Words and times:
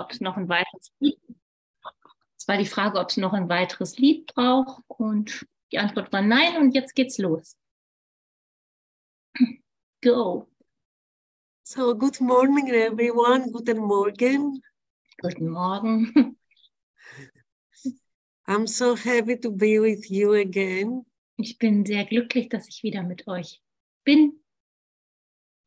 ob 0.00 0.10
es 0.12 0.20
noch 0.20 0.36
ein 0.36 0.48
weiteres 0.48 0.92
Lied. 0.98 1.18
Es 2.36 2.48
war 2.48 2.56
die 2.56 2.66
Frage, 2.66 2.98
ob 2.98 3.10
es 3.10 3.16
noch 3.16 3.32
ein 3.32 3.48
weiteres 3.48 3.98
Lied 3.98 4.34
braucht. 4.34 4.82
Und 4.88 5.46
die 5.72 5.78
Antwort 5.78 6.12
war 6.12 6.22
nein. 6.22 6.56
Und 6.56 6.74
jetzt 6.74 6.94
geht's 6.94 7.18
los. 7.18 7.56
Go. 10.02 10.48
So, 11.62 11.94
good 11.94 12.20
morning, 12.20 12.68
everyone. 12.68 13.52
Guten 13.52 13.78
Morgen. 13.78 14.62
Guten 15.20 15.48
Morgen. 15.48 16.36
I'm 18.46 18.66
so 18.66 18.96
happy 18.96 19.36
to 19.36 19.50
be 19.52 19.78
with 19.78 20.10
you 20.10 20.32
again. 20.32 21.06
Ich 21.36 21.58
bin 21.58 21.86
sehr 21.86 22.04
glücklich, 22.04 22.48
dass 22.48 22.68
ich 22.68 22.82
wieder 22.82 23.02
mit 23.02 23.28
euch 23.28 23.62
bin. 24.02 24.39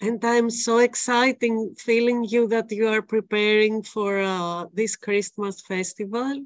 And 0.04 0.22
I'm 0.26 0.50
so 0.50 0.80
exciting 0.80 1.76
feeling 1.78 2.26
you 2.26 2.50
that 2.50 2.70
you 2.70 2.90
are 2.90 3.02
preparing 3.02 3.84
for 3.84 4.20
uh, 4.20 4.66
this 4.74 4.98
Christmas 4.98 5.62
festival. 5.62 6.46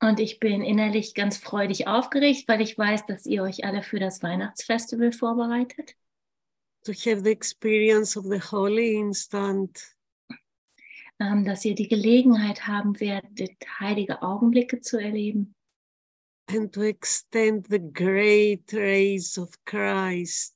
Und 0.00 0.20
ich 0.20 0.40
bin 0.40 0.62
innerlich 0.62 1.12
ganz 1.12 1.36
freudig 1.36 1.86
aufgeregt, 1.86 2.48
weil 2.48 2.62
ich 2.62 2.78
weiß, 2.78 3.04
dass 3.04 3.26
ihr 3.26 3.42
euch 3.42 3.66
alle 3.66 3.82
für 3.82 3.98
das 3.98 4.22
Weihnachtsfestival 4.22 5.12
vorbereitet. 5.12 5.96
To 6.86 6.92
have 6.92 7.20
the 7.24 7.30
experience 7.30 8.16
of 8.16 8.24
the 8.24 8.40
Holy 8.40 8.94
Instant. 8.94 9.78
Ähm, 11.20 11.44
dass 11.44 11.66
ihr 11.66 11.74
die 11.74 11.88
Gelegenheit 11.88 12.66
haben 12.66 12.98
werdet, 13.00 13.52
heilige 13.80 14.22
Augenblicke 14.22 14.80
zu 14.80 14.96
erleben. 14.96 15.54
And 16.46 16.72
to 16.72 16.80
extend 16.84 17.66
the 17.68 17.80
great 17.80 18.72
rays 18.72 19.36
of 19.36 19.50
Christ. 19.66 20.54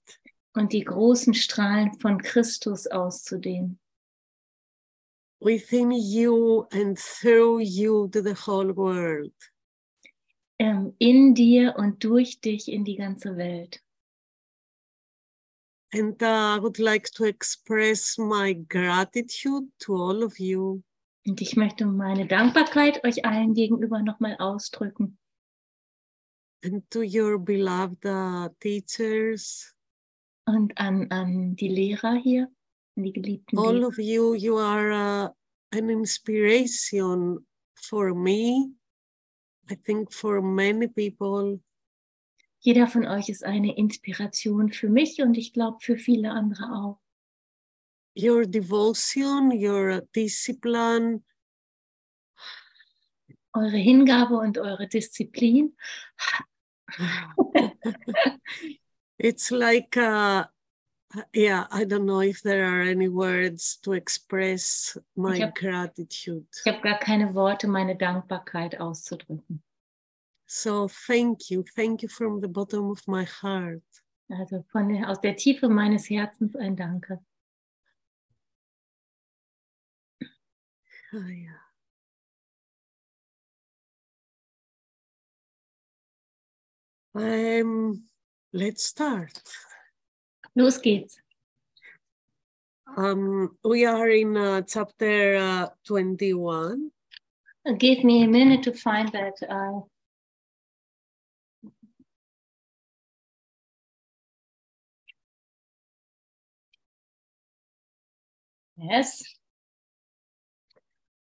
Und 0.55 0.73
die 0.73 0.85
großen 0.85 1.35
Strahlen 1.35 1.95
von 1.99 2.21
Christus 2.21 2.87
auszudehnen. 2.87 3.79
Within 5.41 5.91
you 5.91 6.67
and 6.73 6.99
through 6.99 7.61
you 7.61 8.07
to 8.09 8.23
the 8.23 8.35
whole 8.35 8.77
world. 8.77 9.33
Ähm, 10.59 10.95
in 10.99 11.35
dir 11.35 11.75
und 11.77 12.05
durch 12.05 12.41
dich 12.41 12.69
in 12.69 12.85
die 12.85 12.97
ganze 12.97 13.37
Welt. 13.37 13.83
And 15.95 16.23
uh, 16.23 16.57
I 16.57 16.59
would 16.59 16.79
like 16.79 17.11
to 17.13 17.25
express 17.25 18.19
my 18.19 18.55
gratitude 18.55 19.65
to 19.81 19.95
all 19.95 20.23
of 20.23 20.39
you. 20.39 20.83
Und 21.27 21.41
ich 21.41 21.57
möchte 21.57 21.87
meine 21.87 22.27
Dankbarkeit 22.27 23.05
euch 23.05 23.25
allen 23.25 23.55
gegenüber 23.55 24.03
nochmal 24.03 24.37
ausdrücken. 24.39 25.19
And 26.65 26.89
to 26.91 27.03
your 27.03 27.39
beloved 27.39 28.05
uh, 28.07 28.49
teachers. 28.61 29.75
Und 30.45 30.77
an, 30.79 31.11
an 31.11 31.57
die 31.57 31.69
Lehrer 31.69 32.15
hier, 32.15 32.51
an 32.97 33.05
die 33.05 33.13
geliebten 33.13 33.59
All 33.59 33.77
Lehrer. 33.77 33.89
of 33.89 33.99
you, 33.99 34.35
you 34.35 34.59
are 34.59 34.91
uh, 34.93 35.29
an 35.77 35.89
inspiration 35.89 37.47
for 37.75 38.15
me. 38.15 38.73
I 39.71 39.77
think 39.77 40.13
for 40.13 40.43
many 40.43 40.89
people. 40.89 41.61
Jeder 42.61 42.87
von 42.87 43.07
euch 43.07 43.29
ist 43.29 43.45
eine 43.45 43.77
Inspiration 43.77 44.73
für 44.73 44.89
mich 44.89 45.21
und 45.21 45.37
ich 45.37 45.53
glaube 45.53 45.79
für 45.81 45.97
viele 45.97 46.31
andere 46.31 46.65
auch. 46.73 47.01
Your 48.17 48.45
devotion, 48.45 49.51
your 49.53 50.03
discipline, 50.15 51.23
Eure 53.55 53.77
Hingabe 53.77 54.39
und 54.39 54.57
eure 54.57 54.89
Disziplin. 54.89 55.77
it's 59.23 59.51
like 59.51 59.97
uh 59.97 60.45
yeah 61.33 61.67
i 61.71 61.85
don't 61.85 62.07
know 62.07 62.21
if 62.23 62.43
there 62.43 62.65
are 62.65 62.83
any 62.83 63.09
words 63.09 63.79
to 63.83 63.93
express 63.93 64.99
my 65.17 65.39
hab- 65.39 65.55
gratitude 65.55 66.47
Ich 66.65 66.67
habe 66.73 66.81
gar 66.83 66.99
keine 66.99 67.35
Worte, 67.35 67.69
meine 67.69 67.97
Dankbarkeit 67.97 68.81
auszudrücken. 68.81 69.63
so 70.47 70.89
thank 71.07 71.51
you 71.51 71.63
thank 71.77 72.03
you 72.03 72.09
from 72.09 72.41
the 72.41 72.49
bottom 72.49 72.91
of 72.91 73.07
my 73.07 73.25
heart 73.25 73.83
Also 74.29 74.65
von 74.73 74.89
der, 74.89 75.09
aus 75.11 75.21
der 75.21 75.37
Tiefe 75.37 75.69
meines 75.69 76.09
Herzens 76.09 76.57
ein 76.57 76.75
Danke. 76.77 77.21
oh, 81.13 81.19
yeah. 81.19 81.59
um 87.15 88.03
let's 88.53 88.85
start 88.85 89.43
Los 90.55 90.79
geht's. 90.79 91.17
um 92.97 93.57
we 93.65 93.87
are 93.87 94.09
in 94.09 94.37
uh, 94.37 94.63
chapter 94.63 95.37
uh, 95.37 95.69
21 95.87 96.91
Give 97.79 98.03
me 98.03 98.25
a 98.25 98.29
minute 98.29 98.65
to 98.65 98.73
find 98.73 99.13
that. 99.13 99.35
Uh, 99.49 99.83
yes. 108.77 109.23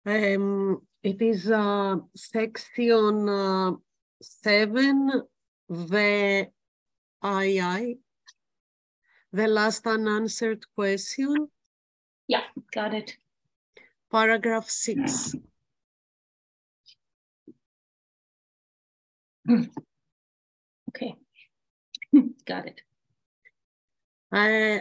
Um, 0.07 0.81
it 1.03 1.21
is 1.21 1.51
uh, 1.51 1.97
section 2.17 3.29
uh, 3.29 3.73
seven, 4.23 5.23
the 7.25 7.57
II, 7.81 7.99
the 9.33 9.47
last 9.49 9.87
unanswered 9.87 10.65
question, 10.75 11.49
Yeah, 12.29 12.45
got 12.73 12.95
it. 12.95 13.17
paragraph 14.11 14.69
six. 14.69 15.35
Okay. 20.91 21.15
got 22.47 22.67
it. 22.67 22.81
Uh, 24.33 24.81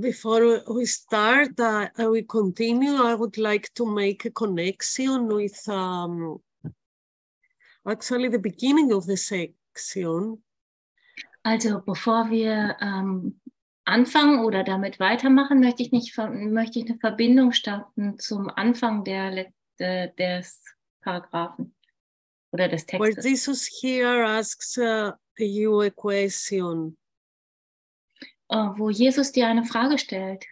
before 0.00 0.60
we 0.74 0.84
start, 0.84 1.58
uh, 1.60 1.88
we 2.10 2.22
continue. 2.22 2.94
I 2.94 3.14
would 3.14 3.38
like 3.38 3.72
to 3.74 3.86
make 3.86 4.24
a 4.24 4.30
connection 4.30 5.28
with 5.28 5.68
um, 5.68 6.38
actually 7.86 8.28
the 8.28 8.38
beginning 8.38 8.92
of 8.92 9.06
the 9.06 9.16
section. 9.16 10.38
Also 11.48 11.80
bevor 11.80 12.28
wir 12.28 12.76
ähm, 12.82 13.40
anfangen 13.86 14.44
oder 14.44 14.64
damit 14.64 15.00
weitermachen, 15.00 15.60
möchte 15.60 15.82
ich, 15.82 15.92
nicht, 15.92 16.14
möchte 16.18 16.78
ich 16.78 16.84
eine 16.90 16.98
Verbindung 16.98 17.52
starten 17.52 18.18
zum 18.18 18.50
Anfang 18.50 19.02
der, 19.02 19.30
Let- 19.30 19.54
äh, 19.78 20.10
des 20.18 20.62
Paragraphen 21.00 21.74
oder 22.52 22.68
des 22.68 22.86
Where 22.88 23.14
Textes. 23.14 23.24
Jesus 23.24 23.66
here 23.80 24.26
asks 24.26 24.76
uh, 24.76 25.12
you 25.38 25.80
a 25.80 25.88
question. 25.88 26.98
äh, 28.50 28.68
wo 28.76 28.90
Jesus 28.90 29.32
dir 29.32 29.48
eine 29.48 29.64
Frage 29.64 29.96
stellt. 29.96 30.44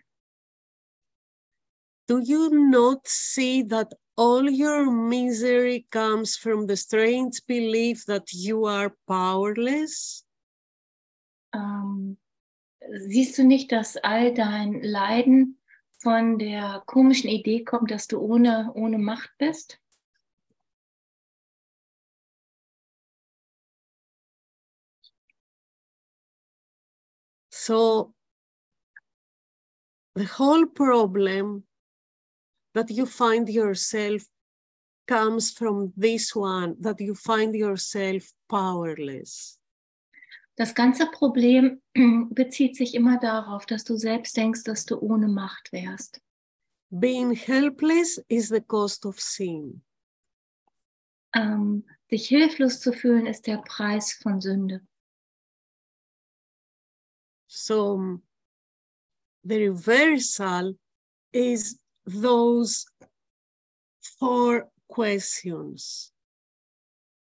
Do 2.09 2.21
you 2.21 2.49
not 2.49 3.07
see 3.07 3.63
that 3.69 3.93
all 4.17 4.49
your 4.49 4.91
misery 4.91 5.87
comes 5.91 6.39
from 6.39 6.67
the 6.67 6.77
strange 6.77 7.43
belief 7.47 8.07
that 8.07 8.33
you 8.33 8.65
are 8.67 8.95
powerless? 9.07 10.23
Ähm, 11.57 12.19
siehst 13.09 13.39
du 13.39 13.45
nicht, 13.45 13.73
dass 13.73 13.97
all 13.97 14.35
dein 14.35 14.83
Leiden 14.83 15.59
von 15.99 16.39
der 16.39 16.83
komischen 16.87 17.31
Idee 17.31 17.65
kommt, 17.65 17.91
dass 17.91 18.07
du 18.07 18.21
ohne, 18.21 18.71
ohne 18.75 18.99
Macht 18.99 19.31
bist? 19.39 19.81
So, 27.51 28.15
the 30.15 30.27
whole 30.39 30.67
problem 30.67 31.67
that 32.75 32.91
you 32.91 33.07
find 33.07 33.49
yourself 33.49 34.23
comes 35.09 35.51
from 35.51 35.93
this 35.97 36.37
one 36.37 36.77
that 36.81 37.01
you 37.01 37.15
find 37.15 37.55
yourself 37.55 38.33
powerless. 38.49 39.59
Das 40.57 40.75
ganze 40.75 41.07
Problem 41.07 41.83
bezieht 42.31 42.77
sich 42.77 42.95
immer 42.95 43.19
darauf, 43.19 43.67
dass 43.67 43.85
du 43.85 43.97
selbst 43.97 44.37
denkst, 44.37 44.65
dass 44.65 44.87
du 44.87 44.99
ohne 44.99 45.29
Macht 45.29 45.71
wärst. 45.73 46.21
Being 46.91 47.35
helpless 47.35 48.23
is 48.29 48.49
the 48.49 48.61
cost 48.61 49.05
of 49.05 49.21
sin. 49.21 49.83
Ähm, 51.35 51.85
dich 52.11 52.29
hilflos 52.29 52.81
zu 52.81 52.93
fühlen, 52.93 53.27
ist 53.27 53.47
der 53.47 53.59
Preis 53.59 54.13
von 54.13 54.41
Sünde. 54.41 54.81
So 57.49 58.21
the 59.45 59.69
reversal 59.69 60.77
is 61.33 61.79
those 62.07 62.87
four 64.19 64.71
questions. 64.89 66.13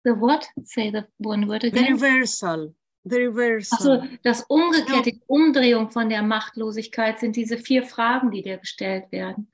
The 0.05 0.12
what? 0.12 0.49
Say 0.65 0.91
the 0.91 1.06
one 1.19 1.47
word 1.49 1.65
again. 1.65 1.85
the 1.85 1.93
reversal. 1.93 2.75
Also 3.08 4.03
das 4.23 4.43
Umgekehrte, 4.43 5.12
die 5.12 5.20
Umdrehung 5.26 5.91
von 5.91 6.08
der 6.08 6.23
Machtlosigkeit 6.23 7.20
sind 7.20 7.37
diese 7.37 7.58
vier 7.58 7.85
Fragen, 7.85 8.31
die 8.31 8.43
dir 8.43 8.58
gestellt 8.58 9.11
werden. 9.12 9.49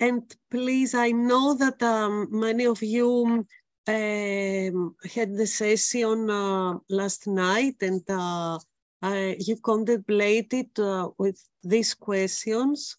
And 0.00 0.36
please, 0.50 0.94
I 0.94 1.12
know 1.12 1.54
that 1.54 1.80
um, 1.80 2.28
many 2.30 2.66
of 2.66 2.82
you 2.82 3.46
um, 3.86 4.96
had 5.14 5.36
the 5.36 5.46
session 5.46 6.28
uh, 6.28 6.78
last 6.88 7.26
night 7.28 7.76
and 7.80 8.02
uh, 8.10 8.58
uh, 9.02 9.34
you 9.38 9.56
contemplated 9.62 10.76
uh, 10.80 11.10
with 11.16 11.40
these 11.62 11.94
questions. 11.94 12.96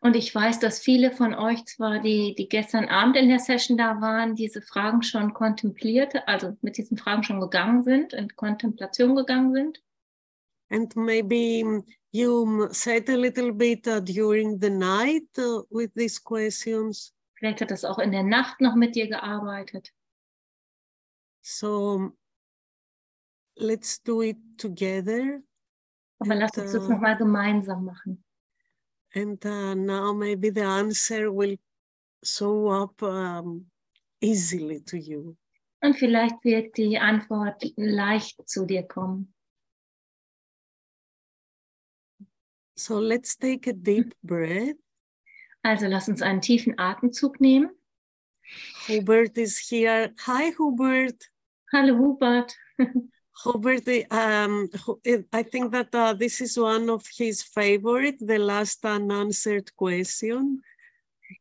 Und 0.00 0.16
ich 0.16 0.34
weiß, 0.34 0.60
dass 0.60 0.80
viele 0.80 1.12
von 1.12 1.34
euch 1.34 1.64
zwar, 1.64 2.00
die, 2.00 2.34
die 2.34 2.48
gestern 2.48 2.88
Abend 2.88 3.16
in 3.16 3.28
der 3.28 3.38
Session 3.38 3.76
da 3.76 4.00
waren, 4.00 4.34
diese 4.34 4.62
Fragen 4.62 5.02
schon 5.02 5.34
kontemplierte, 5.34 6.26
also 6.28 6.56
mit 6.62 6.76
diesen 6.76 6.96
Fragen 6.96 7.22
schon 7.22 7.40
gegangen 7.40 7.82
sind, 7.82 8.12
in 8.12 8.34
Kontemplation 8.36 9.14
gegangen 9.14 9.52
sind. 9.52 9.82
And 10.70 10.94
maybe 10.96 11.84
you 12.12 12.68
said 12.72 13.08
a 13.10 13.16
little 13.16 13.52
bit 13.52 13.86
uh, 13.86 14.00
during 14.00 14.58
the 14.58 14.70
night 14.70 15.28
uh, 15.38 15.62
with 15.70 15.90
these 15.94 16.18
questions. 16.18 17.12
Vielleicht 17.34 17.60
hat 17.60 17.70
das 17.70 17.84
auch 17.84 17.98
in 17.98 18.12
der 18.12 18.22
Nacht 18.22 18.60
noch 18.60 18.74
mit 18.74 18.94
dir 18.94 19.08
gearbeitet. 19.08 19.92
So 21.42 22.12
let's 23.56 24.02
do 24.02 24.22
it 24.22 24.38
together. 24.56 25.42
Aber 26.20 26.36
lass 26.36 26.56
uns 26.56 26.72
das 26.72 26.88
nochmal 26.88 27.16
gemeinsam 27.16 27.84
machen. 27.84 28.24
And 29.14 29.44
uh, 29.44 29.74
now 29.74 30.12
maybe 30.12 30.50
the 30.50 30.62
answer 30.62 31.30
will 31.30 31.56
show 32.24 32.68
up 32.68 33.02
um, 33.02 33.66
easily 34.20 34.80
to 34.80 34.98
you. 34.98 35.36
Und 35.82 35.96
vielleicht 35.96 36.44
wird 36.44 36.76
die 36.76 36.96
Antwort 36.98 37.64
leicht 37.76 38.48
zu 38.48 38.64
dir 38.64 38.84
kommen. 38.84 39.34
So 42.76 43.00
let's 43.00 43.36
take 43.36 43.68
a 43.68 43.72
deep 43.72 44.14
breath. 44.22 44.76
Also 45.62 45.86
lass 45.86 46.08
uns 46.08 46.22
einen 46.22 46.40
tiefen 46.40 46.78
Atemzug 46.78 47.40
nehmen. 47.40 47.70
Hubert 48.88 49.36
is 49.38 49.58
here. 49.58 50.12
Hi, 50.26 50.52
Hubert. 50.58 51.30
Hallo 51.72 51.96
Hubert. 51.96 52.54
Hubert, 53.44 53.88
um, 54.10 54.68
I 55.32 55.42
think 55.42 55.72
that 55.72 55.94
uh, 55.94 56.12
this 56.12 56.40
is 56.40 56.56
one 56.56 56.88
of 56.90 57.04
his 57.16 57.42
favorite, 57.42 58.16
the 58.20 58.38
last 58.38 58.84
unanswered 58.84 59.74
question. 59.76 60.62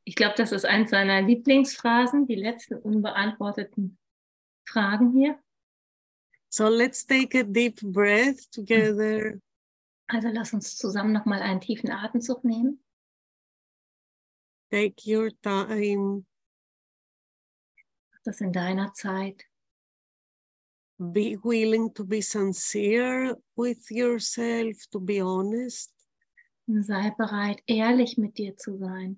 Ich 0.06 0.16
glaube, 0.16 0.36
das 0.38 0.52
ist 0.52 0.66
eins 0.66 0.92
seiner 0.92 1.22
Lieblingsphrasen, 1.22 2.26
die 2.26 2.36
letzten 2.36 2.76
unbeantworteten 2.76 3.98
Fragen 4.66 5.12
hier. 5.12 5.38
So 6.50 6.68
let's 6.70 7.06
take 7.06 7.40
a 7.40 7.44
deep 7.44 7.82
breath 7.82 8.50
together. 8.52 9.40
Also 10.08 10.30
lass 10.30 10.54
uns 10.54 10.76
zusammen 10.76 11.14
nochmal 11.14 11.42
einen 11.42 11.62
tiefen 11.62 11.92
Atemzug 11.92 12.44
nehmen. 12.44 12.84
Take 14.70 15.04
your 15.06 15.30
time. 15.42 16.26
Mach 18.12 18.20
das 18.24 18.42
in 18.42 18.52
deiner 18.54 18.94
Zeit. 18.94 19.51
Be 21.02 21.36
willing 21.44 21.92
to 21.94 22.04
be 22.04 22.22
sincere 22.22 23.36
with 23.56 23.90
yourself, 23.90 24.76
to 24.92 25.00
be 25.00 25.20
honest. 25.20 25.90
Sei 26.70 27.10
bereit, 27.18 27.60
ehrlich 27.68 28.18
mit 28.18 28.36
dir 28.36 28.56
zu 28.56 28.78
sein. 28.78 29.18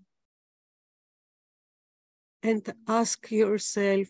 And 2.41 2.74
ask 2.88 3.30
yourself, 3.30 4.07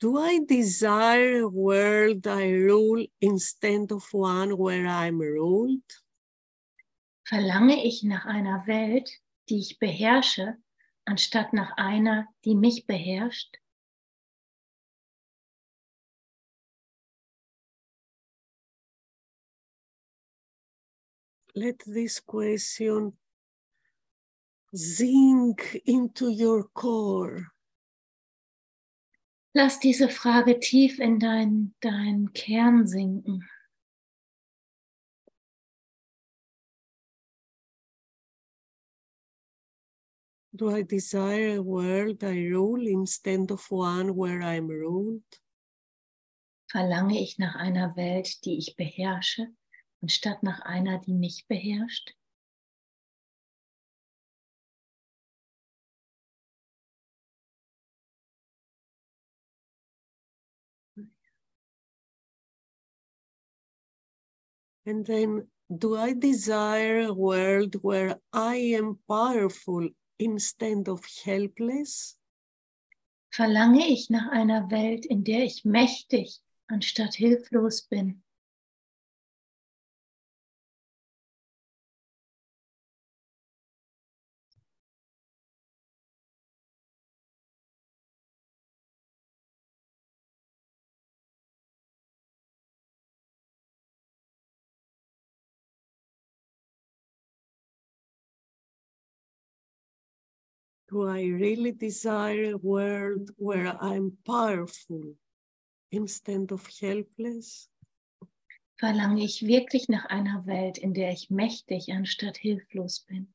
do 0.00 0.16
I 0.16 0.40
desire 0.48 1.42
a 1.42 1.48
world 1.48 2.26
I 2.26 2.50
rule 2.52 3.04
instead 3.20 3.92
of 3.92 4.08
one 4.12 4.56
where 4.56 4.86
I'm 4.86 5.20
ruled? 5.20 5.84
Verlange 7.28 7.84
ich 7.84 8.04
nach 8.04 8.24
einer 8.24 8.66
Welt, 8.66 9.10
die 9.50 9.58
ich 9.58 9.78
beherrsche, 9.78 10.56
anstatt 11.04 11.52
nach 11.52 11.76
einer, 11.76 12.26
die 12.44 12.54
mich 12.54 12.86
beherrscht? 12.86 13.54
Let 21.56 21.82
this 21.86 22.18
question 22.18 23.12
sink 24.74 25.80
into 25.86 26.28
your 26.28 26.64
core. 26.74 27.46
Lass 29.54 29.78
diese 29.78 30.08
Frage 30.08 30.58
tief 30.60 30.98
in 30.98 31.20
deinen 31.20 31.74
dein 31.80 32.32
Kern 32.34 32.88
sinken. 32.88 33.40
Do 40.56 40.70
I 40.70 40.82
desire 40.82 41.58
a 41.58 41.62
world 41.62 42.24
I 42.24 42.48
rule 42.48 42.86
instead 42.86 43.52
of 43.52 43.64
one 43.70 44.16
where 44.16 44.42
I'm 44.42 44.68
ruled? 44.68 45.22
Verlange 46.68 47.20
ich 47.20 47.38
nach 47.38 47.54
einer 47.54 47.94
Welt, 47.94 48.44
die 48.44 48.58
ich 48.58 48.74
beherrsche, 48.76 49.54
anstatt 50.04 50.42
nach 50.42 50.60
einer, 50.60 50.98
die 50.98 51.14
mich 51.14 51.46
beherrscht? 51.48 52.14
And 64.86 65.06
then, 65.06 65.48
do 65.74 65.96
I 65.96 66.12
desire 66.12 67.06
a 67.08 67.14
world 67.14 67.76
where 67.82 68.20
I 68.34 68.56
am 68.76 68.98
powerful 69.08 69.88
instead 70.18 70.86
of 70.86 71.02
helpless? 71.24 72.18
Verlange 73.30 73.88
ich 73.88 74.10
nach 74.10 74.30
einer 74.30 74.70
Welt, 74.70 75.06
in 75.06 75.24
der 75.24 75.44
ich 75.44 75.64
mächtig 75.64 76.42
anstatt 76.66 77.14
hilflos 77.14 77.86
bin? 77.88 78.23
Do 100.94 101.08
I 101.08 101.24
really 101.24 101.72
desire 101.72 102.52
a 102.52 102.56
world 102.56 103.32
where 103.36 103.76
I'm 103.82 104.16
powerful 104.24 105.16
instead 105.90 106.52
of 106.52 106.64
helpless? 106.80 107.68
Verlange 108.78 109.24
ich 109.24 109.42
wirklich 109.44 109.88
nach 109.88 110.04
einer 110.04 110.46
Welt, 110.46 110.78
in 110.78 110.94
der 110.94 111.10
ich 111.10 111.30
mächtig 111.30 111.92
anstatt 111.92 112.36
hilflos 112.36 113.00
bin? 113.00 113.33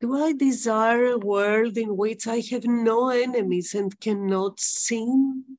Do 0.00 0.14
I 0.14 0.32
desire 0.32 1.06
a 1.06 1.18
world 1.18 1.76
in 1.76 1.96
which 1.96 2.28
I 2.28 2.40
have 2.52 2.64
no 2.64 3.08
enemies 3.08 3.74
and 3.74 3.98
cannot 4.00 4.60
sin? 4.60 5.58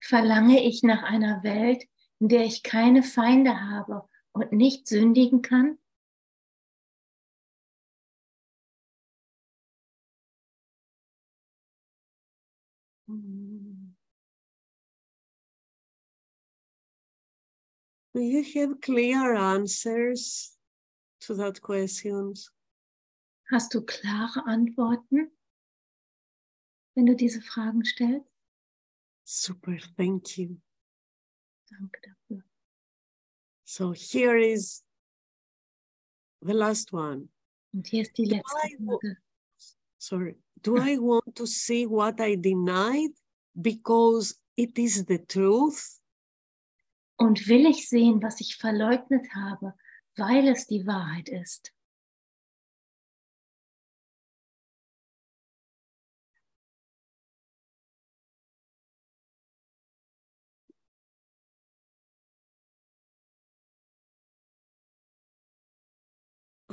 Verlange 0.00 0.62
ich 0.62 0.82
nach 0.82 1.02
einer 1.02 1.42
Welt, 1.42 1.84
in 2.18 2.28
der 2.28 2.44
ich 2.44 2.62
keine 2.62 3.02
Feinde 3.02 3.60
habe 3.60 4.08
und 4.32 4.52
nicht 4.52 4.88
sündigen 4.88 5.42
kann? 5.42 5.78
Do 18.14 18.22
you 18.22 18.42
have 18.54 18.80
clear 18.80 19.34
answers 19.34 20.56
to 21.20 21.34
that 21.34 21.60
questions? 21.60 22.50
Hast 23.50 23.74
du 23.74 23.80
klare 23.80 24.44
Antworten, 24.46 25.30
wenn 26.94 27.06
du 27.06 27.14
diese 27.14 27.40
Fragen 27.40 27.84
stellst? 27.84 28.28
Super, 29.24 29.76
thank 29.96 30.36
you. 30.36 30.56
Danke 31.70 32.00
dafür. 32.02 32.42
So 33.64 33.92
here 33.92 34.38
is 34.38 34.84
the 36.40 36.52
last 36.52 36.92
one. 36.92 37.28
Und 37.72 37.86
hier 37.86 38.02
ist 38.02 38.16
die 38.16 38.24
letzte 38.24 38.56
Frage. 38.84 39.18
Sorry. 39.98 40.36
Do 40.62 40.76
I 40.76 40.98
want 40.98 41.36
to 41.36 41.46
see 41.46 41.86
what 41.86 42.20
I 42.20 42.36
denied 42.36 43.12
because 43.54 44.36
it 44.56 44.78
is 44.78 45.04
the 45.06 45.18
truth? 45.18 46.00
Und 47.16 47.46
will 47.48 47.66
ich 47.66 47.88
sehen, 47.88 48.22
was 48.22 48.40
ich 48.40 48.56
verleugnet 48.56 49.34
habe, 49.34 49.74
weil 50.16 50.48
es 50.48 50.66
die 50.66 50.86
Wahrheit 50.86 51.28
ist? 51.28 51.75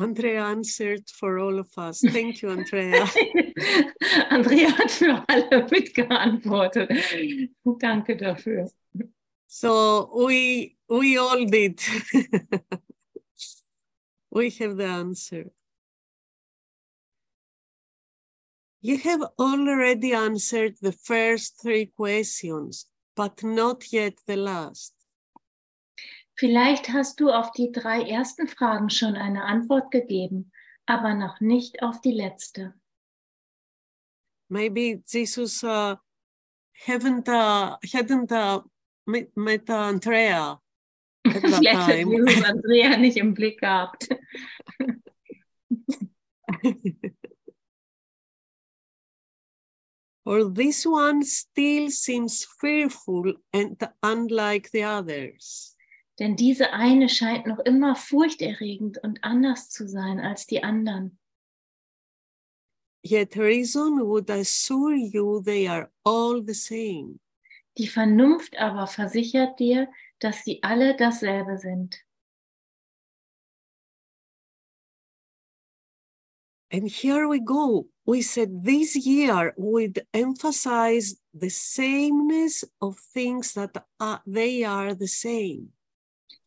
Andrea 0.03 0.43
answered 0.43 1.10
for 1.10 1.39
all 1.39 1.60
of 1.60 1.69
us. 1.77 2.01
Thank 2.01 2.41
you, 2.41 2.50
Andrea. 2.50 3.07
Andrea 4.29 4.77
hat 4.77 4.91
für 4.91 5.24
alle 5.29 5.67
mitgeantwortet. 5.72 6.89
Danke 7.79 8.17
dafür. 8.17 8.69
So 9.48 10.10
we 10.13 10.75
we 10.89 11.17
all 11.17 11.45
did. 11.45 11.81
we 14.31 14.50
have 14.50 14.77
the 14.77 14.88
answer. 14.88 15.51
You 18.81 18.98
have 18.98 19.22
already 19.39 20.13
answered 20.13 20.75
the 20.81 20.91
first 20.91 21.62
three 21.62 21.86
questions, 21.95 22.88
but 23.15 23.41
not 23.41 23.93
yet 23.93 24.15
the 24.27 24.36
last. 24.36 24.93
Vielleicht 26.36 26.90
hast 26.90 27.20
du 27.20 27.30
auf 27.30 27.52
die 27.52 27.72
drei 27.72 28.02
ersten 28.02 28.48
Fragen 28.48 28.90
schon 28.90 29.16
eine 29.16 29.46
Antwort 29.46 29.92
gegeben, 29.92 30.52
aber 30.86 31.13
noch 31.13 31.40
nicht 31.40 31.84
auf 31.84 32.02
die 32.02 32.12
letzte. 32.12 32.74
Maybe 34.50 35.02
Jesus 35.08 35.63
uh, 35.63 35.96
haven't 36.86 37.28
uh, 37.28 37.78
hadn't 37.84 38.32
uh, 38.32 38.62
met, 39.06 39.36
met 39.36 39.70
Andrea 39.70 40.62
at 41.25 41.34
that 41.42 41.60
Vielleicht 41.60 41.88
hat. 41.88 41.98
Jesus 41.98 42.44
Andrea 42.46 42.98
nicht 42.98 43.18
im 43.18 43.34
Blick 43.34 43.60
gehabt. 43.60 44.08
or 50.25 50.54
this 50.54 50.86
one 50.86 51.24
still 51.24 51.90
seems 51.90 52.46
fearful 52.60 53.34
and 53.54 53.82
unlike 54.02 54.70
the 54.72 54.84
others. 54.84 55.73
Denn 56.24 56.38
diese 56.38 56.72
eine 56.72 57.10
scheint 57.10 57.48
noch 57.48 57.60
immer 57.60 57.98
furchterregend 57.98 58.98
und 59.03 59.22
anders 59.25 59.70
zu 59.70 59.89
sein 59.89 60.22
als 60.22 60.48
die 60.48 60.63
anderen. 60.63 61.20
Yet 63.06 63.36
reason 63.36 64.00
would 64.00 64.32
assure 64.32 64.96
you 64.96 65.42
they 65.42 65.68
are 65.68 65.92
all 66.06 66.42
the 66.42 66.53
same. 66.53 67.20
Die 67.77 67.89
Vernunft 67.89 68.58
aber 68.58 68.88
versichert 68.88 69.60
dir, 69.60 69.92
dass 70.20 70.46
sie 70.46 70.63
alle 70.63 70.96
dasselbe 70.96 71.58
sind. 71.58 72.01
And 76.72 76.89
here 76.89 77.27
we 77.27 77.42
go. 77.42 77.89
We 78.06 78.22
said 78.22 78.63
this 78.63 78.96
year 78.96 79.53
we'd 79.58 80.08
emphasize 80.13 81.20
the 81.34 81.50
sameness 81.50 82.63
of 82.80 82.98
things 83.13 83.53
that 83.56 83.75
are, 84.00 84.22
they 84.25 84.63
are 84.63 84.96
the 84.96 85.10
same. 85.10 85.74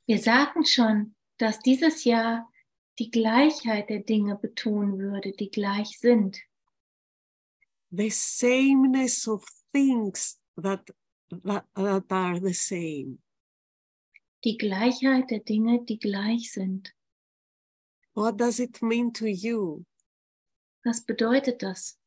Wir 0.07 0.19
sagten 0.19 0.65
schon, 0.65 1.17
dass 1.39 1.59
dieses 1.59 2.05
Jahr 2.05 2.49
die 2.99 3.11
Gleichheit 3.11 3.91
der 3.91 4.01
Dinge 4.01 4.37
betonen 4.37 4.99
würde, 4.99 5.33
die 5.33 5.51
gleich 5.51 5.99
sind. 5.99 6.41
The 7.91 8.11
sameness 8.11 9.27
of 9.27 9.45
things 9.73 10.41
that, 10.57 10.89
that, 11.43 11.67
that 11.75 12.05
are 12.11 12.41
the 12.41 12.55
same. 12.55 13.19
Die 14.45 14.57
Gleichheit 14.57 15.31
der 15.31 15.41
Dinge, 15.41 15.85
die 15.85 15.99
gleich 15.99 16.53
sind. 16.53 16.95
What 18.15 18.41
does 18.41 18.61
it 18.61 18.81
mean 18.81 19.13
to 19.13 19.27
you? 19.27 19.85
Was 20.85 21.05
bedeutet 21.05 21.63
das? 21.63 21.99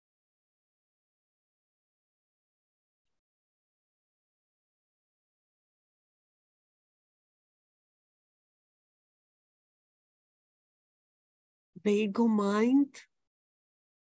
The 11.83 11.91
ego 11.91 12.27
mind 12.27 12.95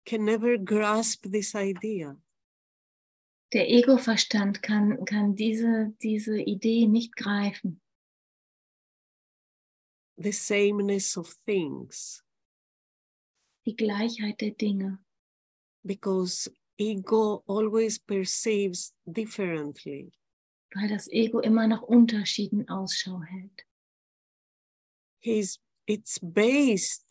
can 0.06 0.26
never 0.26 0.58
grasp 0.58 1.26
this 1.32 1.56
idea. 1.56 2.18
Der 3.54 3.70
Ego-Verstand 3.70 4.62
kann, 4.62 5.04
kann 5.06 5.36
diese, 5.36 5.94
diese 6.02 6.40
Idee 6.40 6.88
nicht 6.88 7.16
greifen. 7.16 7.82
The 10.18 10.32
sameness 10.32 11.18
of 11.18 11.36
things. 11.46 12.24
Die 13.66 13.76
Gleichheit 13.76 14.40
der 14.40 14.52
Dinge. 14.52 15.00
because 15.86 16.48
ego 16.78 17.44
always 17.48 17.98
perceives 17.98 18.94
differently. 19.12 20.12
weil 20.74 20.88
das 20.88 21.12
Ego 21.12 21.42
immer 21.42 21.68
nach 21.68 21.82
Unterschieden 21.82 22.70
Ausschau 22.70 23.22
hält. 23.22 23.66
He's, 25.20 25.60
it's 25.86 26.18
based 26.20 27.06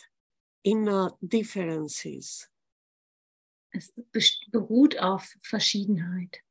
in 0.62 0.88
uh, 0.88 1.10
differences. 1.20 2.48
Es 3.72 3.92
beruht 4.50 4.98
auf 4.98 5.36
Verschiedenheit. 5.42 6.42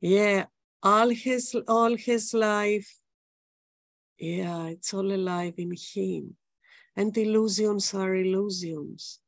Yeah, 0.00 0.46
all 0.82 1.10
his 1.10 1.54
all 1.66 1.96
his 1.96 2.32
life, 2.32 2.88
yeah, 4.18 4.68
it's 4.68 4.92
all 4.94 5.10
alive 5.12 5.54
in 5.58 5.72
him. 5.72 6.36
And 6.96 7.16
illusions 7.16 7.94
are 7.94 8.14
illusions. 8.14 9.20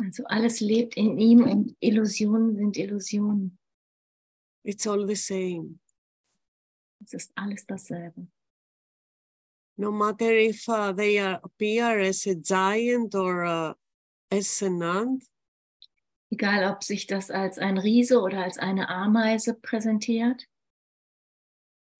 Also 0.00 0.24
alles 0.24 0.60
lebt 0.60 0.96
in 0.96 1.18
ihm 1.18 1.44
und 1.44 1.76
Illusionen 1.80 2.56
sind 2.56 2.76
Illusionen. 2.76 3.58
It's 4.64 4.86
all 4.86 5.06
the 5.06 5.16
same. 5.16 5.78
Es 7.04 7.12
ist 7.12 7.32
alles 7.34 7.66
dasselbe. 7.66 8.26
No 9.78 9.90
matter 9.90 10.30
if 10.30 10.68
uh, 10.68 10.92
they 10.92 11.18
appear 11.18 11.98
as 12.00 12.26
a 12.26 12.34
giant 12.34 13.14
or 13.14 13.44
uh, 13.44 13.74
as 14.30 14.62
an 14.62 14.82
ant, 14.82 15.24
Egal, 16.30 16.64
ob 16.64 16.82
sich 16.82 17.06
das 17.06 17.30
als 17.30 17.58
ein 17.58 17.76
Riese 17.76 18.18
oder 18.18 18.42
als 18.44 18.56
eine 18.56 18.88
Ameise 18.88 19.52
präsentiert, 19.54 20.46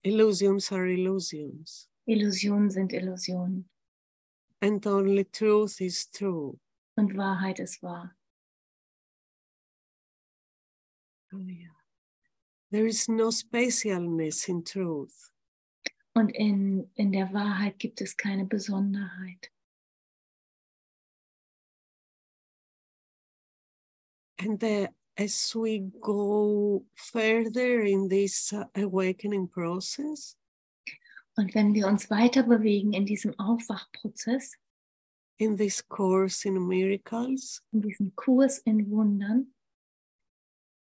illusions 0.04 0.72
are 0.72 0.88
illusions. 0.88 1.88
Illusionen 2.06 2.70
sind 2.70 2.92
Illusionen 2.92 3.68
And 4.60 4.86
only 4.86 5.24
truth 5.24 5.80
is 5.80 6.10
true. 6.10 6.58
und 6.96 7.16
Wahrheit 7.16 7.58
ist 7.58 7.82
wahr. 7.82 8.14
Oh, 11.34 11.38
yeah. 11.46 11.68
There 12.70 12.86
is 12.86 13.08
no 13.08 13.30
specialness 13.30 14.48
in 14.48 14.64
truth. 14.64 15.31
Und 16.14 16.30
in, 16.30 16.90
in 16.94 17.12
der 17.12 17.32
Wahrheit 17.32 17.78
gibt 17.78 18.00
es 18.00 18.16
keine 18.16 18.44
Besonderheit. 18.44 19.50
And 24.38 24.62
uh, 24.62 24.88
as 25.16 25.54
we 25.54 25.90
go 26.00 26.84
further 26.94 27.82
in 27.82 28.08
this 28.08 28.52
uh, 28.52 28.64
awakening 28.74 29.48
process, 29.48 30.36
Und 31.34 31.54
wenn 31.54 31.72
wir 31.72 31.86
uns 31.86 32.10
weiter 32.10 32.42
bewegen 32.42 32.92
in 32.92 33.06
diesem 33.06 33.38
Aufwachprozess, 33.38 34.52
in 35.38 35.56
this 35.56 35.86
course 35.88 36.46
in 36.46 36.66
miracles, 36.66 37.62
in 37.72 37.80
diesem 37.80 38.14
Kurs 38.14 38.58
in 38.58 38.90
Wundern, 38.90 39.54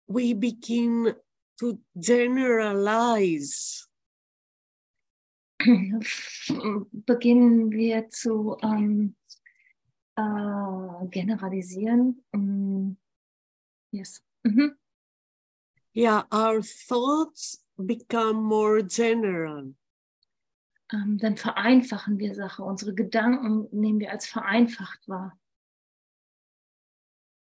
we 0.07 0.35
begin 0.35 1.15
to 1.59 1.79
generalize 1.97 3.89
beginnen 6.93 7.71
wir 7.71 8.09
zu 8.11 8.57
ähm, 8.63 9.17
äh, 10.17 11.07
generalisieren. 11.09 12.25
Mm, 12.33 12.93
yes. 13.91 14.23
Mhm. 14.43 14.77
Yeah, 15.97 16.25
our 16.33 16.63
thoughts 16.63 17.65
become 17.77 18.43
more 18.43 18.83
general. 18.83 19.75
Ähm, 20.93 21.19
dann 21.19 21.37
vereinfachen 21.37 22.19
wir 22.19 22.35
Sache. 22.35 22.63
Unsere 22.63 22.95
Gedanken 22.95 23.69
nehmen 23.71 24.01
wir 24.01 24.11
als 24.11 24.27
vereinfacht 24.27 25.09
wahr. 25.09 25.39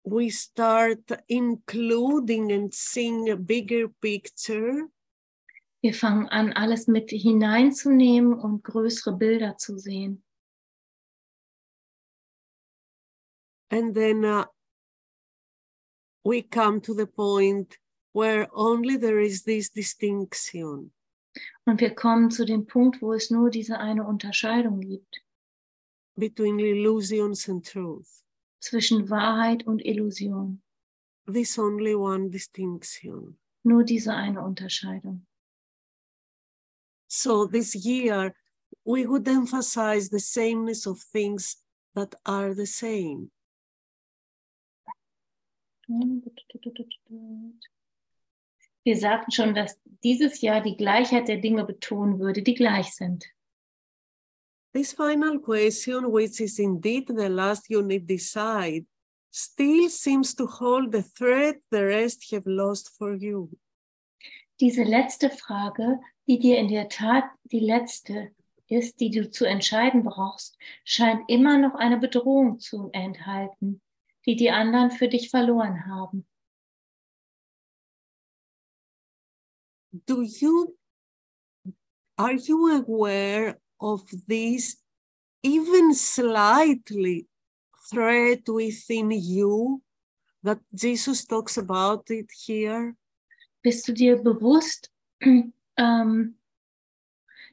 We 0.05 0.29
start 0.29 1.23
including 1.27 2.51
and 2.51 2.73
seeing 2.73 3.29
a 3.31 3.35
bigger 3.35 3.87
picture 4.01 4.89
Wir 5.83 5.93
fangen 5.93 6.29
an, 6.29 6.53
alles 6.53 6.87
mit 6.87 7.09
hineinzunehmen 7.09 8.33
und 8.33 8.63
größere 8.63 9.17
Bilder 9.17 9.57
zu 9.57 9.77
sehen. 9.77 10.23
And 13.69 13.93
then 13.93 14.23
uh, 14.23 14.45
we 16.23 16.41
come 16.43 16.79
to 16.81 16.93
the 16.93 17.05
point 17.05 17.77
where 18.13 18.47
only 18.53 18.97
there 18.97 19.21
is 19.21 19.43
this 19.43 19.71
distinction 19.71 20.93
Und 21.65 21.81
wir 21.81 21.95
kommen 21.95 22.29
zu 22.29 22.45
dem 22.45 22.65
Punkt, 22.65 23.01
wo 23.01 23.13
es 23.13 23.31
nur 23.31 23.49
diese 23.49 23.79
eine 23.79 24.05
Unterscheidung 24.05 24.79
gibt 24.79 25.23
between 26.15 26.59
illusions 26.59 27.49
and 27.49 27.65
truth. 27.65 28.23
zwischen 28.61 29.09
Wahrheit 29.09 29.67
und 29.67 29.83
Illusion. 29.83 30.61
This 31.25 31.57
only 31.57 31.95
one 31.95 32.29
distinction. 32.29 33.37
Nur 33.63 33.83
diese 33.83 34.13
eine 34.13 34.41
Unterscheidung. 34.41 35.25
So 37.15 37.45
this 37.45 37.75
year, 37.75 38.33
we 38.83 39.05
would 39.05 39.27
emphasize 39.27 40.09
the 40.09 40.19
sameness 40.19 40.87
of 40.87 40.99
things 40.99 41.57
that 41.93 42.15
are 42.25 42.55
the 42.55 42.65
same. 42.65 43.29
Wir 48.83 48.97
sagten 48.97 49.31
schon, 49.31 49.53
dass 49.53 49.79
dieses 50.03 50.41
Jahr 50.41 50.61
die 50.61 50.75
Gleichheit 50.75 51.27
der 51.27 51.37
Dinge 51.37 51.63
betonen 51.65 52.19
würde, 52.19 52.41
die 52.41 52.55
gleich 52.55 52.95
sind. 52.95 53.23
This 54.73 54.91
final 54.91 55.39
question, 55.39 56.11
which 56.11 56.41
is 56.41 56.57
indeed 56.57 57.07
the 57.07 57.29
last 57.29 57.69
you 57.69 57.83
need 57.83 58.09
decide, 58.09 58.87
still 59.29 59.87
seems 59.87 60.33
to 60.33 60.47
hold 60.47 60.91
the 60.91 61.03
thread 61.03 61.61
the 61.69 61.83
rest 61.83 62.33
have 62.33 62.49
lost 62.49 62.89
for 62.97 63.13
you. 63.13 63.51
Diese 64.59 64.83
letzte 64.83 65.29
Frage, 65.29 65.99
die 66.27 66.39
dir 66.39 66.57
in 66.57 66.67
der 66.67 66.89
Tat 66.89 67.25
die 67.43 67.59
letzte 67.59 68.31
ist, 68.67 68.99
die 68.99 69.09
du 69.09 69.29
zu 69.29 69.45
entscheiden 69.45 70.03
brauchst, 70.03 70.57
scheint 70.83 71.29
immer 71.29 71.57
noch 71.57 71.75
eine 71.75 71.97
Bedrohung 71.97 72.59
zu 72.59 72.89
enthalten, 72.93 73.81
die 74.25 74.35
die 74.35 74.51
anderen 74.51 74.91
für 74.91 75.07
dich 75.07 75.29
verloren 75.29 75.85
haben. 75.85 76.25
Do 80.05 80.23
you 80.23 80.75
are 82.17 82.33
you 82.33 82.81
aware 82.81 83.59
of 83.79 84.03
this 84.27 84.81
even 85.43 85.93
slightly 85.93 87.27
thread 87.89 88.47
within 88.47 89.11
you 89.11 89.81
that 90.43 90.59
Jesus 90.71 91.25
talks 91.25 91.57
about 91.57 92.09
it 92.09 92.31
here? 92.31 92.95
Bist 93.61 93.87
du 93.87 93.93
dir 93.93 94.17
bewusst, 94.17 94.89
ähm, 95.77 96.37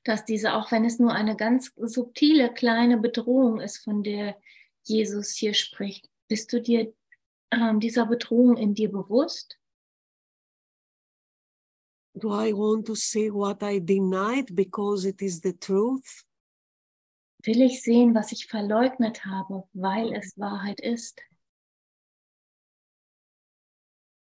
dass 0.04 0.24
diese, 0.24 0.54
auch 0.54 0.72
wenn 0.72 0.84
es 0.84 0.98
nur 0.98 1.12
eine 1.12 1.36
ganz 1.36 1.72
subtile 1.76 2.52
kleine 2.52 2.98
Bedrohung 2.98 3.60
ist, 3.60 3.78
von 3.78 4.02
der 4.02 4.36
Jesus 4.82 5.32
hier 5.32 5.54
spricht, 5.54 6.08
bist 6.28 6.52
du 6.52 6.60
dir 6.60 6.92
ähm, 7.50 7.80
dieser 7.80 8.06
Bedrohung 8.06 8.56
in 8.56 8.74
dir 8.74 8.90
bewusst? 8.90 9.58
Do 12.14 12.28
I 12.32 12.52
want 12.52 12.86
to 12.86 12.94
see 12.94 13.32
what 13.32 13.62
I 13.62 13.80
denied 13.80 14.54
because 14.54 15.06
it 15.08 15.22
is 15.22 15.40
the 15.42 15.52
truth? 15.52 16.24
Will 17.44 17.62
ich 17.62 17.82
sehen, 17.82 18.14
was 18.14 18.32
ich 18.32 18.46
verleugnet 18.46 19.24
habe, 19.24 19.66
weil 19.72 20.12
es 20.12 20.36
Wahrheit 20.36 20.80
ist? 20.80 21.20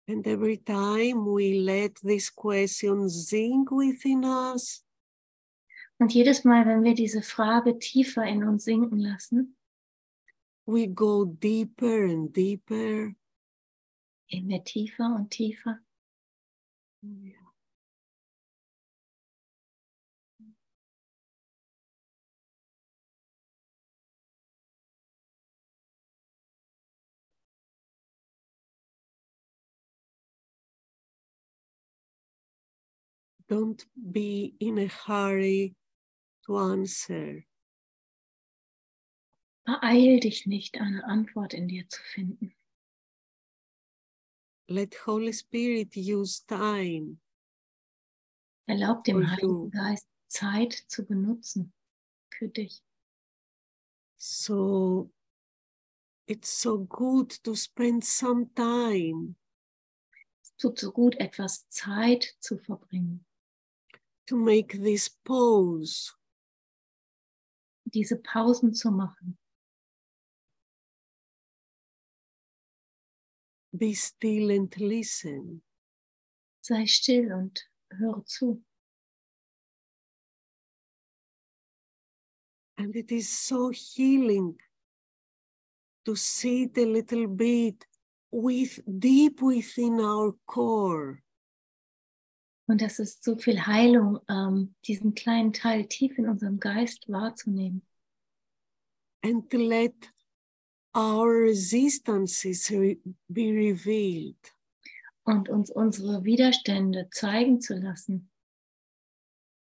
And 0.08 0.26
every 0.28 0.58
time 0.58 1.26
we 1.26 1.60
let 1.62 1.96
this 2.04 2.30
question 2.30 3.10
sink 3.10 3.72
within 3.72 4.24
us, 4.24 4.84
Und 5.98 6.14
jedes 6.14 6.44
Mal, 6.44 6.66
wenn 6.66 6.84
wir 6.84 6.94
diese 6.94 7.22
Frage 7.22 7.80
tiefer 7.80 8.26
in 8.26 8.44
uns 8.44 8.66
sinken 8.66 9.00
lassen, 9.00 9.56
we 10.66 10.88
go 10.88 11.26
deeper 11.26 12.04
and 12.06 12.36
deeper. 12.36 13.16
gehen 14.28 14.50
wir 14.50 14.64
tiefer 14.64 15.16
und 15.16 15.30
tiefer. 15.30 15.80
Don't 33.56 33.86
be 33.96 34.54
in 34.60 34.80
a 34.80 34.88
hurry 34.88 35.76
to 36.46 36.58
answer. 36.58 37.46
Beeil 39.66 40.20
dich 40.20 40.46
nicht, 40.46 40.82
eine 40.82 41.06
Antwort 41.06 41.54
in 41.54 41.70
dir 41.70 41.88
zu 41.88 42.02
finden. 42.02 42.54
Let 44.68 44.94
Holy 45.06 45.32
Spirit 45.32 45.96
use 45.96 46.46
time. 46.46 47.22
Erlaub 48.68 49.06
dem 49.06 49.26
Heiligen. 49.26 49.72
Geist 49.72 50.10
Zeit 50.28 50.74
zu 50.90 51.06
benutzen 51.06 51.72
für 52.30 52.50
dich. 52.50 52.84
So 54.18 55.10
it's 56.28 56.50
so 56.62 56.80
good 56.80 57.42
to 57.46 57.56
spend 57.56 58.04
some 58.04 58.50
time 58.54 59.36
Es 60.46 60.56
tut 60.58 60.78
so 60.78 60.92
gut, 60.92 61.16
etwas 61.16 61.68
Zeit 61.70 62.36
zu 62.40 62.58
verbringen, 62.58 63.25
to 64.28 64.36
make 64.36 64.74
this 64.82 65.10
pause 65.10 66.14
diese 67.86 68.18
Pausen 68.18 68.74
zu 68.74 68.92
machen. 68.92 69.38
be 73.78 73.94
still 73.94 74.52
and 74.52 74.74
listen. 74.80 75.62
Sei 76.62 76.86
still 76.86 77.32
und 77.34 77.60
höre 77.92 78.26
zu. 78.26 78.62
And 82.78 82.96
it 82.96 83.12
is 83.12 83.30
so 83.30 83.70
healing 83.70 84.56
to 86.06 86.16
sit 86.16 86.78
a 86.78 86.86
little 86.86 87.28
bit 87.28 87.86
with 88.32 88.80
deep 89.00 89.42
within 89.42 90.00
our 90.02 90.34
core. 90.46 91.22
Und 92.68 92.82
das 92.82 92.98
ist 93.00 93.24
so 93.24 93.38
viel 93.38 93.66
Heilung, 93.68 94.20
ähm, 94.28 94.76
diesen 94.88 95.14
kleinen 95.14 95.54
Teil 95.54 95.88
tief 95.88 96.18
in 96.18 96.28
unserem 96.28 96.60
Geist 96.60 97.08
wahrzunehmen 97.08 97.86
and 99.24 99.52
let 99.54 99.94
our 100.96 101.28
resistances 101.46 102.70
re- 102.72 102.98
be 103.28 103.52
revealed. 103.52 104.38
und 105.24 105.50
uns 105.50 105.72
unsere 105.72 106.24
Widerstände 106.24 107.10
zeigen 107.12 107.60
zu 107.60 107.74
lassen. 107.76 108.30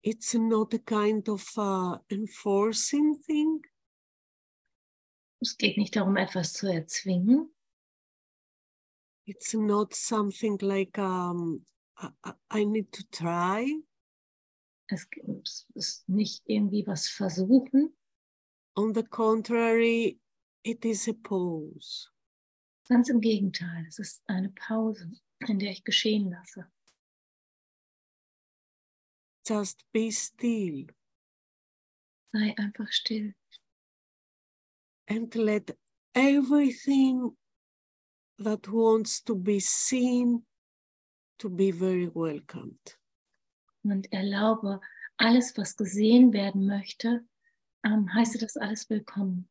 It's 0.02 0.34
not 0.34 0.74
a 0.74 0.78
kind 0.80 1.28
of 1.30 1.46
uh, 1.58 1.98
enforcing 2.10 3.22
thing, 3.26 3.62
Es 5.40 5.58
geht 5.58 5.78
nicht 5.78 5.96
darum, 5.96 6.18
etwas 6.18 6.52
zu 6.54 6.68
erzwingen. 6.68 7.50
it's 9.26 9.54
not 9.54 9.94
something 9.94 10.58
like 10.62 10.98
um, 10.98 11.66
I, 12.00 12.34
I- 12.52 12.66
need 12.66 12.92
to 12.94 13.04
try. 13.12 13.66
Es 14.90 15.08
es 15.44 15.68
ist 15.74 16.08
nicht 16.10 16.44
irgendwie 16.46 16.86
was 16.88 17.10
versuchen, 17.10 17.94
On 18.76 18.94
the 18.94 19.04
contrary, 19.04 20.20
it 20.64 20.86
is 20.86 21.08
a 21.08 21.14
pause. 21.14 22.10
ganz 22.88 23.10
im 23.10 23.20
Gegenteil. 23.20 23.86
Es 23.88 24.00
ist 24.00 24.24
eine 24.28 24.50
Pause, 24.50 25.12
in 25.48 25.60
der 25.60 25.72
ich 25.72 25.84
geschehen 25.84 26.30
lasse. 26.32 26.72
Just 29.46 29.84
be 29.94 30.12
still 30.12 30.88
Sei 32.34 32.54
einfach 32.58 32.92
still 32.92 33.34
and 35.08 35.34
let 35.36 35.76
everything 36.14 37.36
that 38.38 38.68
wants 38.68 39.24
to 39.24 39.36
be 39.36 39.60
seen 39.60 40.46
to 41.38 41.50
be 41.50 41.72
very 41.72 42.10
welcomed. 42.14 42.98
und 43.92 44.12
erlaube 44.12 44.82
alles, 45.18 45.58
was 45.58 45.76
gesehen 45.76 46.34
werden 46.34 46.66
möchte, 46.66 47.26
ähm, 47.84 48.14
heiße 48.14 48.38
das 48.38 48.58
alles 48.58 48.90
willkommen. 48.90 49.50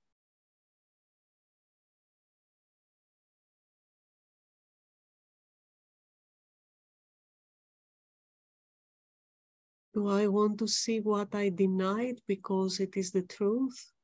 Do 9.92 10.10
I 10.10 10.26
want 10.28 10.58
to 10.58 10.66
see 10.66 11.02
what 11.02 11.34
I 11.34 11.48
denied 11.50 12.20
because 12.26 12.82
it 12.82 12.96
is 12.96 13.12
the 13.12 13.22
truth? 13.22 13.94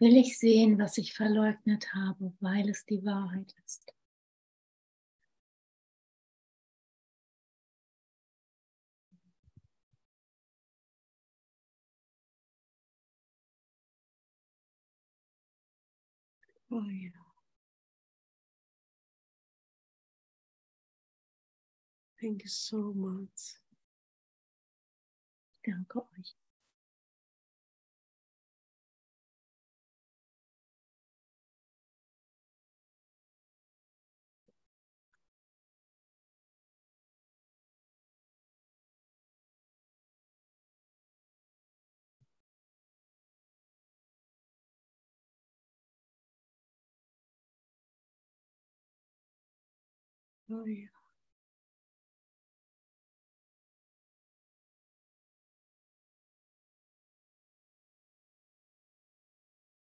Will 0.00 0.16
ich 0.16 0.38
sehen, 0.38 0.78
was 0.78 0.96
ich 0.96 1.12
verleugnet 1.12 1.92
habe, 1.94 2.32
weil 2.40 2.70
es 2.70 2.84
die 2.86 3.04
Wahrheit 3.04 3.54
ist. 3.64 3.93
Oh, 16.70 16.84
yeah. 16.90 17.10
Thank 22.20 22.42
you 22.42 22.48
so 22.48 22.92
much. 22.94 23.54
Oh. 50.50 50.64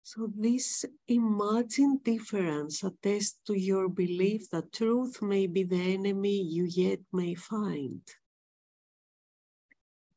So 0.03 0.27
this 0.33 0.85
imagined 1.09 2.05
difference 2.05 2.83
attests 2.83 3.39
to 3.47 3.53
your 3.53 3.89
belief 3.89 4.49
that 4.51 4.71
truth 4.71 5.21
may 5.21 5.45
be 5.45 5.63
the 5.63 5.93
enemy 5.93 6.41
you 6.41 6.65
yet 6.69 7.01
may 7.11 7.35
find. 7.35 8.01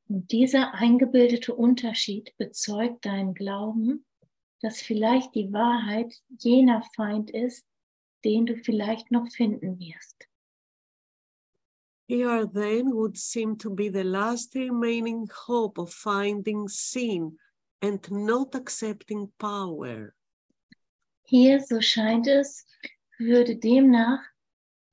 Und 0.09 0.31
dieser 0.31 0.73
eingebildete 0.75 1.53
Unterschied 1.53 2.33
bezeugt 2.39 3.07
deinen 3.07 3.35
Glauben, 3.35 4.07
dass 4.61 4.81
vielleicht 4.81 5.35
die 5.35 5.53
Wahrheit 5.53 6.15
jener 6.39 6.83
Feind 6.95 7.31
ist, 7.31 7.67
den 8.25 8.47
du 8.47 8.57
vielleicht 8.57 9.11
noch 9.11 9.29
finden 9.33 9.81
wirst. 9.81 10.28
Here 12.09 12.47
then 12.47 12.97
would 12.97 13.19
seem 13.19 13.57
to 13.59 13.69
be 13.69 13.91
the 13.91 14.03
last 14.03 14.55
remaining 14.55 15.29
hope 15.47 15.77
of 15.77 15.93
finding 15.93 16.67
sin 16.67 17.37
and 17.83 18.01
not 18.11 18.55
accepting 18.55 19.31
power. 19.39 20.15
Hier, 21.25 21.61
so 21.61 21.83
scheint 21.83 22.27
es, 22.27 22.65
würde 23.19 23.57
demnach 23.57 24.23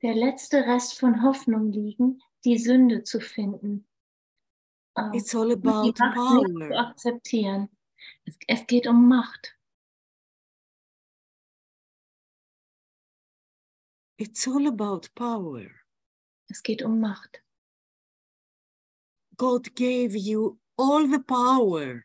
der 0.02 0.14
letzte 0.14 0.58
Rest 0.68 1.00
von 1.00 1.24
Hoffnung 1.24 1.72
liegen, 1.72 2.22
die 2.44 2.58
Sünde 2.58 3.04
zu 3.04 3.22
finden. 3.22 3.88
It's 5.14 5.34
all 5.34 5.48
die 5.48 5.54
about 5.54 5.70
Macht 5.70 5.86
nicht 5.86 5.98
zu 5.98 6.14
power. 6.14 6.78
akzeptieren. 6.78 7.70
Es, 8.26 8.38
es 8.48 8.68
geht 8.68 8.88
um 8.88 9.08
Macht. 9.08 9.58
It's 14.18 14.46
all 14.48 14.68
about 14.68 15.08
power. 15.16 15.85
Es 16.48 16.64
geht 16.64 16.82
um 16.84 17.00
Macht. 17.00 17.44
God 19.38 19.76
gave 19.76 20.16
you 20.18 20.60
all 20.78 21.08
the 21.10 21.20
power 21.20 22.04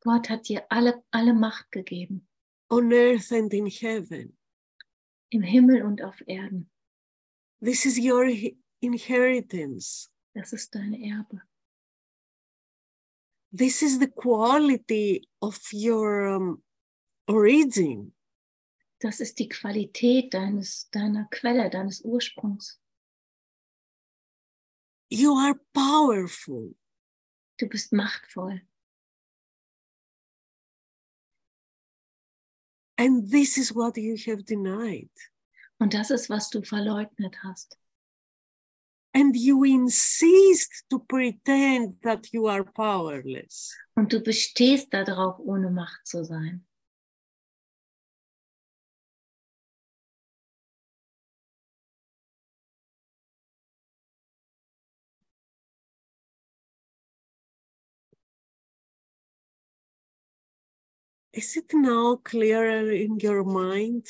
Gott 0.00 0.28
hat 0.30 0.48
dir 0.48 0.64
alle, 0.70 1.02
alle 1.10 1.34
Macht 1.34 1.72
gegeben, 1.72 2.28
on 2.70 2.92
earth 2.92 3.32
and 3.32 3.52
in 3.52 3.66
heaven. 3.66 4.36
im 5.30 5.42
Himmel 5.42 5.82
und 5.82 6.00
auf 6.00 6.22
Erden. 6.28 6.70
This 7.60 7.84
is 7.84 7.98
your 7.98 8.26
inheritance. 8.80 10.08
Das 10.32 10.52
ist 10.52 10.72
deine 10.74 10.96
Erbe. 10.98 11.42
This 13.50 13.82
is 13.82 13.98
the 13.98 14.08
quality 14.08 15.26
of 15.40 15.58
your 15.72 16.36
um, 16.36 16.62
origin. 17.26 18.14
Das 19.00 19.20
ist 19.20 19.38
die 19.38 19.48
Qualität 19.48 20.32
deines, 20.32 20.88
deiner 20.90 21.26
Quelle, 21.30 21.68
deines 21.68 22.00
Ursprungs. 22.02 22.80
You 25.08 25.34
are 25.34 25.54
powerful. 25.72 26.74
Du 27.58 27.66
bist 27.68 27.92
machtvoll. 27.92 28.60
And 32.98 33.30
this 33.30 33.58
is 33.58 33.72
what 33.72 33.96
you 33.96 34.16
have 34.26 34.44
denied. 34.44 35.10
Und 35.78 35.92
das 35.94 36.10
ist, 36.10 36.30
was 36.30 36.50
du 36.50 36.62
verleugnet 36.62 37.36
hast. 37.42 37.76
And 39.14 39.34
you 39.36 39.64
insist 39.64 40.84
to 40.90 40.98
pretend 40.98 42.02
that 42.02 42.32
you 42.32 42.48
are 42.48 42.64
powerless. 42.64 43.74
Und 43.94 44.12
du 44.12 44.20
bestehst 44.20 44.92
darauf, 44.92 45.38
ohne 45.38 45.70
Macht 45.70 46.06
zu 46.06 46.24
sein. 46.24 46.66
Is 61.36 61.54
it 61.56 61.72
now 61.74 62.16
clearer 62.24 62.90
in 62.90 63.18
your 63.22 63.44
mind? 63.44 64.06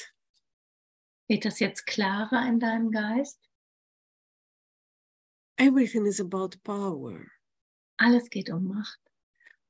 Wird 1.28 1.44
das 1.44 1.58
jetzt 1.58 1.84
klarer 1.86 2.46
in 2.46 2.60
deinem 2.60 2.92
Geist? 2.92 3.40
Everything 5.58 6.06
is 6.06 6.20
about 6.20 6.56
power, 6.62 7.26
Alles 7.98 8.28
geht 8.30 8.50
um 8.50 8.68
Macht. 8.68 9.00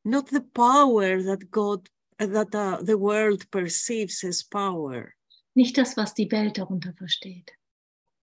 not 0.05 0.29
the 0.29 0.41
power 0.41 1.23
that 1.23 1.51
God, 1.51 1.89
that 2.19 2.55
uh, 2.55 2.83
the 2.83 2.99
world 2.99 3.49
perceives 3.51 4.23
as 4.25 4.43
power, 4.45 5.15
Nicht 5.55 5.79
das, 5.79 5.97
was 5.97 6.13
die 6.13 6.31
Welt 6.31 6.59
darunter 6.59 6.93
versteht. 6.93 7.51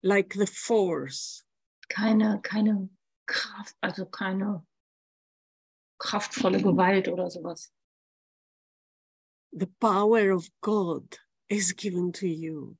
like 0.03 0.33
the 0.33 0.45
force, 0.45 1.43
Keine, 1.89 2.39
keine 2.43 2.89
Kraft, 3.25 3.75
also 3.81 4.05
keine 4.05 4.63
kraftvolle 5.97 6.61
Gewalt 6.61 7.07
oder 7.07 7.29
sowas. 7.31 7.71
The 9.55 9.69
power 9.79 10.31
of 10.31 10.49
God 10.61 11.17
is 11.49 11.73
given 11.73 12.11
to 12.13 12.27
you. 12.27 12.75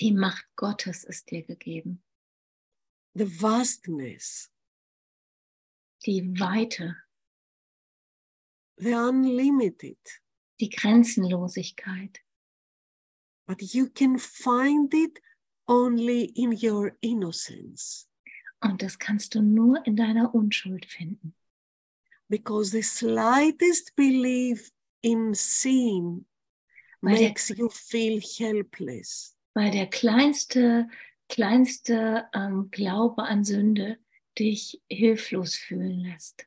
Die 0.00 0.12
Macht 0.12 0.46
Gottes 0.56 1.04
ist 1.04 1.30
dir 1.30 1.42
gegeben. 1.42 2.02
The 3.14 3.26
vastness, 3.26 4.48
Die 6.06 6.22
Weite, 6.38 6.96
the 8.78 8.94
unlimited, 8.94 9.98
die 10.60 10.70
Grenzenlosigkeit. 10.70 12.18
but 13.46 13.60
you 13.74 13.88
can 13.90 14.16
find 14.16 14.94
it 14.94 15.18
only 15.66 16.24
in 16.36 16.52
your 16.52 16.92
innocence 17.02 18.06
Und 18.62 18.80
das 18.82 18.98
kannst 18.98 19.34
du 19.34 19.42
nur 19.42 19.84
in 19.86 19.96
deiner 19.96 20.32
Unschuld 20.34 20.86
finden. 20.86 21.34
because 22.28 22.70
the 22.70 22.82
slightest 22.82 23.94
belief 23.96 24.70
in 25.02 25.34
sin 25.34 26.26
Weil 27.00 27.16
der- 27.16 27.28
makes 27.28 27.48
you 27.50 27.68
feel 27.70 28.20
helpless. 28.20 29.36
Weil 29.54 29.70
der 29.70 29.88
kleinste, 29.88 30.88
kleinste 31.28 32.28
ähm, 32.34 32.70
Glaube 32.70 33.22
an 33.22 33.44
Sünde 33.44 33.98
dich 34.38 34.80
hilflos 34.88 35.56
fühlen 35.56 36.00
lässt. 36.00 36.46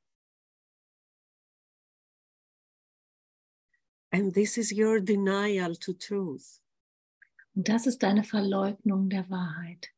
And 4.11 4.33
this 4.33 4.57
is 4.57 4.71
your 4.71 4.99
denial 4.99 5.75
to 5.77 5.93
truth. 5.93 6.61
Und 7.55 7.67
das 7.67 7.87
ist 7.87 8.03
deine 8.03 8.23
Verleugnung 8.23 9.09
der 9.09 9.27
Wahrheit. 9.29 9.89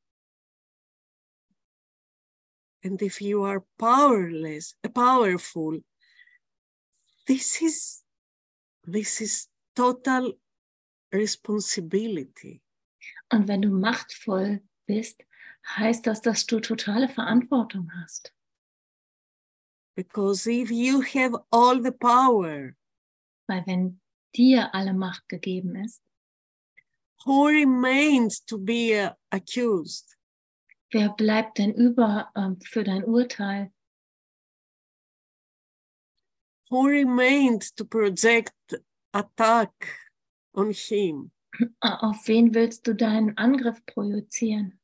And 2.83 3.01
if 3.01 3.19
you 3.19 3.43
are 3.43 3.65
powerless, 3.77 4.75
powerful, 4.93 5.83
this 7.25 7.61
is 7.61 8.04
this 8.85 9.21
is 9.21 9.49
total 9.75 10.33
responsibility. 11.13 12.61
Und 13.31 13.47
wenn 13.47 13.61
du 13.61 13.69
machtvoll 13.69 14.61
bist, 14.85 15.23
heißt 15.67 16.05
das, 16.05 16.21
dass 16.21 16.45
du 16.45 16.59
totale 16.59 17.09
Verantwortung 17.09 17.91
hast. 18.01 18.33
Because 19.95 20.45
if 20.49 20.69
you 20.69 21.01
have 21.01 21.33
all 21.51 21.81
the 21.81 21.91
power, 21.91 22.75
Weil 23.47 23.63
wenn 23.65 24.01
dir 24.35 24.73
alle 24.73 24.93
Macht 24.93 25.27
gegeben 25.29 25.75
ist, 25.75 26.01
who 27.25 27.45
remains 27.47 28.43
to 28.45 28.57
be 28.57 28.93
uh, 28.93 29.11
accused? 29.31 30.15
wer 30.91 31.09
bleibt 31.09 31.57
denn 31.57 31.73
über 31.73 32.31
ähm, 32.35 32.59
für 32.61 32.83
dein 32.83 33.03
Urteil? 33.03 33.71
Who 36.71 36.87
remained 36.87 37.61
to 37.77 37.85
project 37.85 38.73
attack 39.13 39.71
on 40.53 40.71
him? 40.73 41.31
Äh, 41.81 41.89
Auf 42.01 42.27
wen 42.27 42.53
willst 42.53 42.85
du 42.87 42.93
deinen 42.95 43.37
Angriff 43.37 43.85
projizieren? 43.85 44.79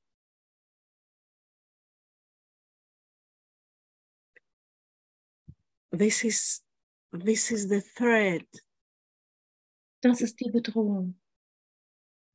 This 5.92 6.24
is 6.24 6.62
this 7.12 7.52
is 7.52 7.68
the 7.68 7.82
threat 7.82 8.46
Das 10.02 10.22
ist 10.22 10.40
die 10.40 10.50
Bedrohung. 10.50 11.14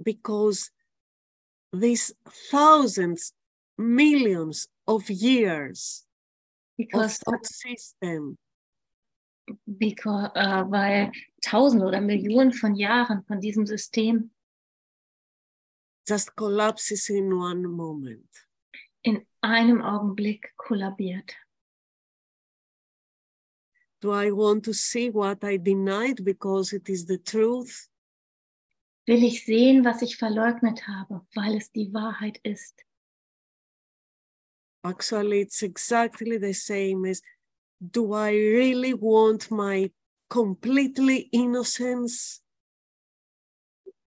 because 0.05 0.71
these 1.73 2.13
thousands, 2.51 3.33
millions 3.79 4.69
of 4.87 5.09
years 5.11 6.05
of 6.79 6.87
Because, 6.87 7.19
thought 7.19 7.47
system 7.47 8.37
because, 9.67 10.31
äh, 10.35 10.65
weil 10.71 11.13
Tausende 11.43 11.87
oder 11.87 12.01
Millionen 12.01 12.53
von 12.53 12.75
Jahren 12.75 13.25
von 13.25 13.41
diesem 13.41 13.67
System 13.67 14.31
just 16.09 16.35
collapses 16.37 17.09
in 17.09 17.33
one 17.33 17.69
moment. 17.69 18.47
in 19.03 19.25
einem 19.41 19.83
Augenblick 19.83 20.53
kollabiert. 20.57 21.37
Do 24.01 24.13
I 24.13 24.31
want 24.31 24.65
to 24.65 24.73
see 24.73 25.11
what 25.11 25.43
I 25.45 25.57
denied 25.57 26.25
because 26.25 26.73
it 26.73 26.89
is 26.89 27.07
the 27.07 27.19
truth? 27.19 27.89
Will 29.07 29.23
ich 29.23 29.45
sehen, 29.45 29.85
was 29.85 30.03
ich 30.03 30.17
verleugnet 30.17 30.87
habe, 30.89 31.25
weil 31.35 31.57
es 31.57 31.71
die 31.71 31.93
Wahrheit 31.93 32.39
ist? 32.43 32.85
Actually, 34.85 35.41
it's 35.41 35.63
exactly 35.63 36.39
the 36.39 36.53
same 36.53 37.09
as 37.09 37.23
do 37.81 38.13
I 38.13 38.31
really 38.31 38.95
want 38.95 39.51
my 39.51 39.91
completely 40.29 41.29
innocence? 41.33 42.43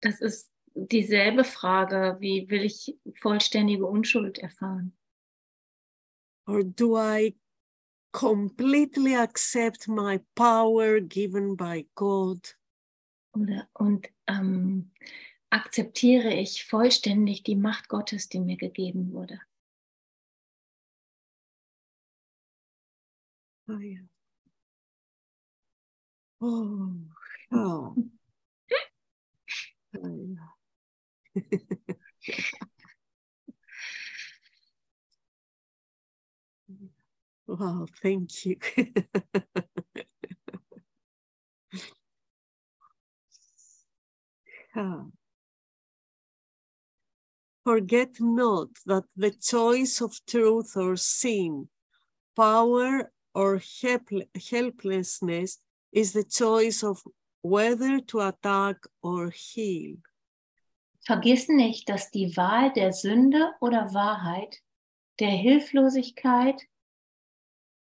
Das 0.00 0.20
ist 0.20 0.50
dieselbe 0.74 1.44
Frage, 1.44 2.16
wie 2.20 2.48
will 2.48 2.64
ich 2.64 2.96
vollständige 3.20 3.86
Unschuld 3.86 4.38
erfahren? 4.38 4.96
Or 6.46 6.62
do 6.62 6.96
I 6.96 7.34
completely 8.12 9.14
accept 9.14 9.88
my 9.88 10.20
power 10.34 11.00
given 11.00 11.56
by 11.56 11.86
God? 11.94 12.56
Oder, 13.34 13.68
und 13.74 14.08
ähm, 14.26 14.92
akzeptiere 15.50 16.32
ich 16.32 16.64
vollständig 16.64 17.42
die 17.42 17.56
Macht 17.56 17.88
Gottes, 17.88 18.28
die 18.28 18.40
mir 18.40 18.56
gegeben 18.56 19.12
wurde? 19.12 19.40
Oh, 23.68 23.78
yeah. 23.78 23.98
Oh, 26.40 26.94
oh. 27.52 27.94
wow, 37.46 37.86
thank 38.02 38.44
you. 38.46 38.56
Forget 47.64 48.18
not 48.18 48.68
that 48.86 49.04
the 49.14 49.30
choice 49.30 50.00
of 50.00 50.18
truth 50.26 50.76
or 50.76 50.96
sin, 50.96 51.68
power 52.36 53.12
or 53.38 53.60
help- 53.80 54.28
helplessness 54.34 55.60
is 55.92 56.12
the 56.12 56.24
choice 56.24 56.82
of 56.82 57.00
whether 57.40 58.00
to 58.00 58.20
attack 58.20 58.76
or 59.00 59.30
heal. 59.30 59.96
Vergiss 61.06 61.48
nicht, 61.48 61.88
dass 61.88 62.10
die 62.10 62.36
Wahl 62.36 62.72
der 62.72 62.92
Sünde 62.92 63.54
oder 63.60 63.94
Wahrheit, 63.94 64.60
der 65.20 65.30
Hilflosigkeit 65.30 66.60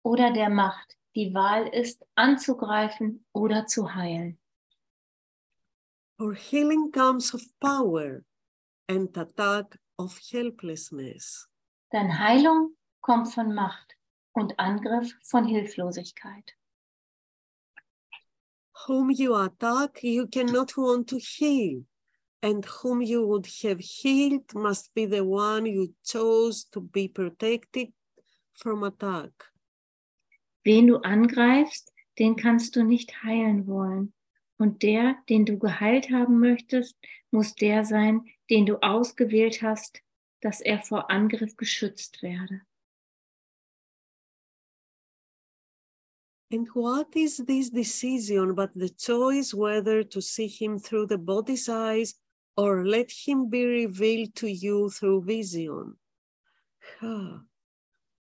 oder 0.02 0.32
der 0.32 0.50
Macht 0.50 0.96
die 1.14 1.32
Wahl 1.32 1.68
ist, 1.68 2.04
anzugreifen 2.16 3.24
oder 3.32 3.66
zu 3.66 3.94
heilen. 3.94 4.38
For 6.18 6.34
healing 6.34 6.90
comes 6.90 7.32
of 7.32 7.42
power 7.60 8.24
and 8.88 9.16
attack 9.16 9.78
of 9.96 10.18
helplessness. 10.30 11.48
Denn 11.92 12.18
Heilung 12.18 12.76
kommt 13.00 13.32
von 13.32 13.54
Macht 13.54 13.95
und 14.36 14.58
Angriff 14.58 15.14
von 15.22 15.46
Hilflosigkeit. 15.46 16.54
Whom 18.86 19.10
you 19.10 19.34
attack, 19.34 20.02
you 20.02 20.26
cannot 20.26 20.76
want 20.76 21.08
to 21.08 21.18
heal. 21.18 21.84
And 22.42 22.64
whom 22.64 23.00
you 23.00 23.26
would 23.26 23.46
have 23.64 23.80
healed 23.80 24.54
must 24.54 24.94
be 24.94 25.06
the 25.06 25.22
one 25.22 25.66
you 25.66 25.94
chose 26.04 26.68
to 26.70 26.80
be 26.80 27.08
protected 27.08 27.92
from 28.54 28.84
attack. 28.84 29.32
Wen 30.62 30.86
du 30.86 30.98
angreifst, 30.98 31.92
den 32.18 32.36
kannst 32.36 32.76
du 32.76 32.84
nicht 32.84 33.22
heilen 33.22 33.66
wollen. 33.66 34.12
Und 34.58 34.82
der, 34.82 35.16
den 35.28 35.44
du 35.44 35.58
geheilt 35.58 36.10
haben 36.10 36.38
möchtest, 36.38 36.96
muss 37.30 37.54
der 37.54 37.84
sein, 37.84 38.26
den 38.50 38.66
du 38.66 38.76
ausgewählt 38.82 39.62
hast, 39.62 40.02
dass 40.40 40.60
er 40.60 40.82
vor 40.82 41.10
Angriff 41.10 41.56
geschützt 41.56 42.22
werde. 42.22 42.62
And 46.50 46.68
what 46.74 47.08
is 47.16 47.38
this 47.38 47.70
decision 47.70 48.54
but 48.54 48.70
the 48.74 48.88
choice 48.88 49.52
whether 49.52 50.04
to 50.04 50.22
see 50.22 50.46
him 50.46 50.78
through 50.78 51.06
the 51.06 51.18
body's 51.18 51.68
eyes 51.68 52.14
or 52.56 52.86
let 52.86 53.10
him 53.10 53.50
be 53.50 53.64
revealed 53.64 54.34
to 54.36 54.48
you 54.48 54.90
through 54.90 55.24
vision? 55.24 55.96
Ah, 57.02 57.42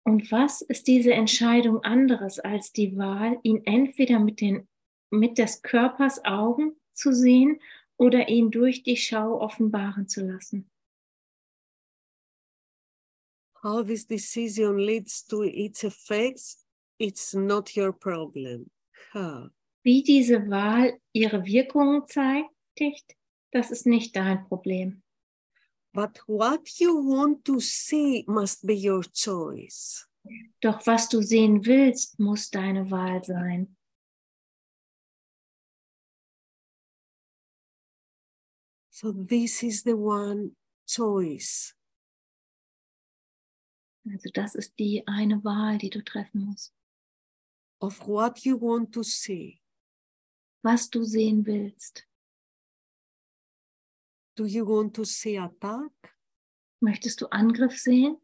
Und 0.04 0.30
was 0.32 0.62
ist 0.62 0.86
diese 0.88 1.12
Entscheidung 1.12 1.82
anderes 1.84 2.38
als 2.40 2.72
die 2.72 2.96
Wahl, 2.96 3.38
ihn 3.44 3.62
entweder 3.64 4.18
mit, 4.18 4.40
den, 4.40 4.68
mit 5.10 5.38
des 5.38 5.62
Körpers 5.62 6.24
Augen 6.24 6.76
zu 6.92 7.12
sehen 7.14 7.60
oder 7.96 8.28
ihn 8.28 8.50
durch 8.50 8.82
die 8.82 8.96
Schau 8.96 9.40
offenbaren 9.40 10.08
zu 10.08 10.22
lassen? 10.26 10.68
How 13.62 13.84
this 13.84 14.04
decision 14.04 14.76
leads 14.76 15.24
to 15.28 15.44
its 15.44 15.84
effects, 15.84 16.61
it's 16.98 17.34
not 17.34 17.76
your 17.76 17.92
problem. 17.92 18.70
Ah, 19.14 19.48
Wie 19.82 20.02
diese 20.02 20.48
Wahl 20.48 20.98
ihre 21.12 21.44
Wirkungen 21.44 22.06
zeitigt, 22.06 23.16
das 23.50 23.70
ist 23.70 23.86
nicht 23.86 24.14
dein 24.16 24.46
Problem. 24.48 25.02
But 25.94 26.22
what 26.26 26.68
you 26.78 26.94
want 26.94 27.44
to 27.44 27.60
see 27.60 28.24
must 28.26 28.66
be 28.66 28.74
your 28.74 29.02
choice. 29.12 30.08
Doch 30.60 30.86
was 30.86 31.08
du 31.08 31.20
sehen 31.20 31.66
willst, 31.66 32.18
muss 32.18 32.48
deine 32.50 32.90
Wahl 32.90 33.22
sein. 33.24 33.76
So 38.90 39.12
this 39.12 39.62
is 39.62 39.82
the 39.82 39.94
one 39.94 40.56
choice. 40.86 41.74
Also 44.06 44.30
das 44.32 44.54
ist 44.54 44.78
die 44.78 45.06
eine 45.06 45.42
Wahl, 45.44 45.78
die 45.78 45.90
du 45.90 46.02
treffen 46.02 46.46
musst. 46.46 46.72
Of 47.82 47.98
what 48.06 48.46
you 48.46 48.56
want 48.56 48.92
to 48.92 49.02
see. 49.02 49.60
Was 50.62 50.88
du 50.88 51.04
sehen 51.04 51.44
willst. 51.44 52.06
Do 54.36 54.46
you 54.46 54.64
want 54.64 54.94
to 54.94 55.04
see 55.04 55.36
attack? 55.36 55.90
Möchtest 56.80 57.20
du 57.20 57.26
Angriff 57.30 57.76
sehen? 57.78 58.16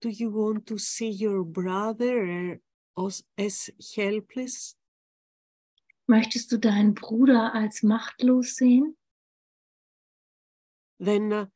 Do 0.00 0.10
you 0.10 0.30
want 0.30 0.66
to 0.66 0.76
see 0.76 1.10
your 1.10 1.42
brother 1.42 2.60
as, 2.96 3.24
as 3.38 3.70
helpless? 3.96 4.76
Möchtest 6.06 6.52
du 6.52 6.58
deinen 6.58 6.94
Bruder 6.94 7.54
als 7.54 7.82
machtlos 7.82 8.56
sehen? 8.56 8.98
Then 10.98 11.32
uh, 11.32 11.46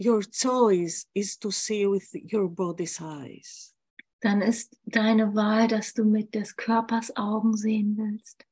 your 0.00 0.22
choice 0.22 1.06
is 1.14 1.36
to 1.36 1.50
see 1.50 1.86
with 1.86 2.08
your 2.32 2.48
body's 2.48 3.00
eyes. 3.00 3.74
Dann 4.22 4.42
ist 4.42 4.76
deine 4.86 5.34
Wahl, 5.34 5.68
dass 5.68 5.92
du 5.92 6.04
mit 6.04 6.34
des 6.34 6.56
Körpers 6.56 7.14
Augen 7.16 7.56
sehen 7.56 7.96
willst. 7.96 8.44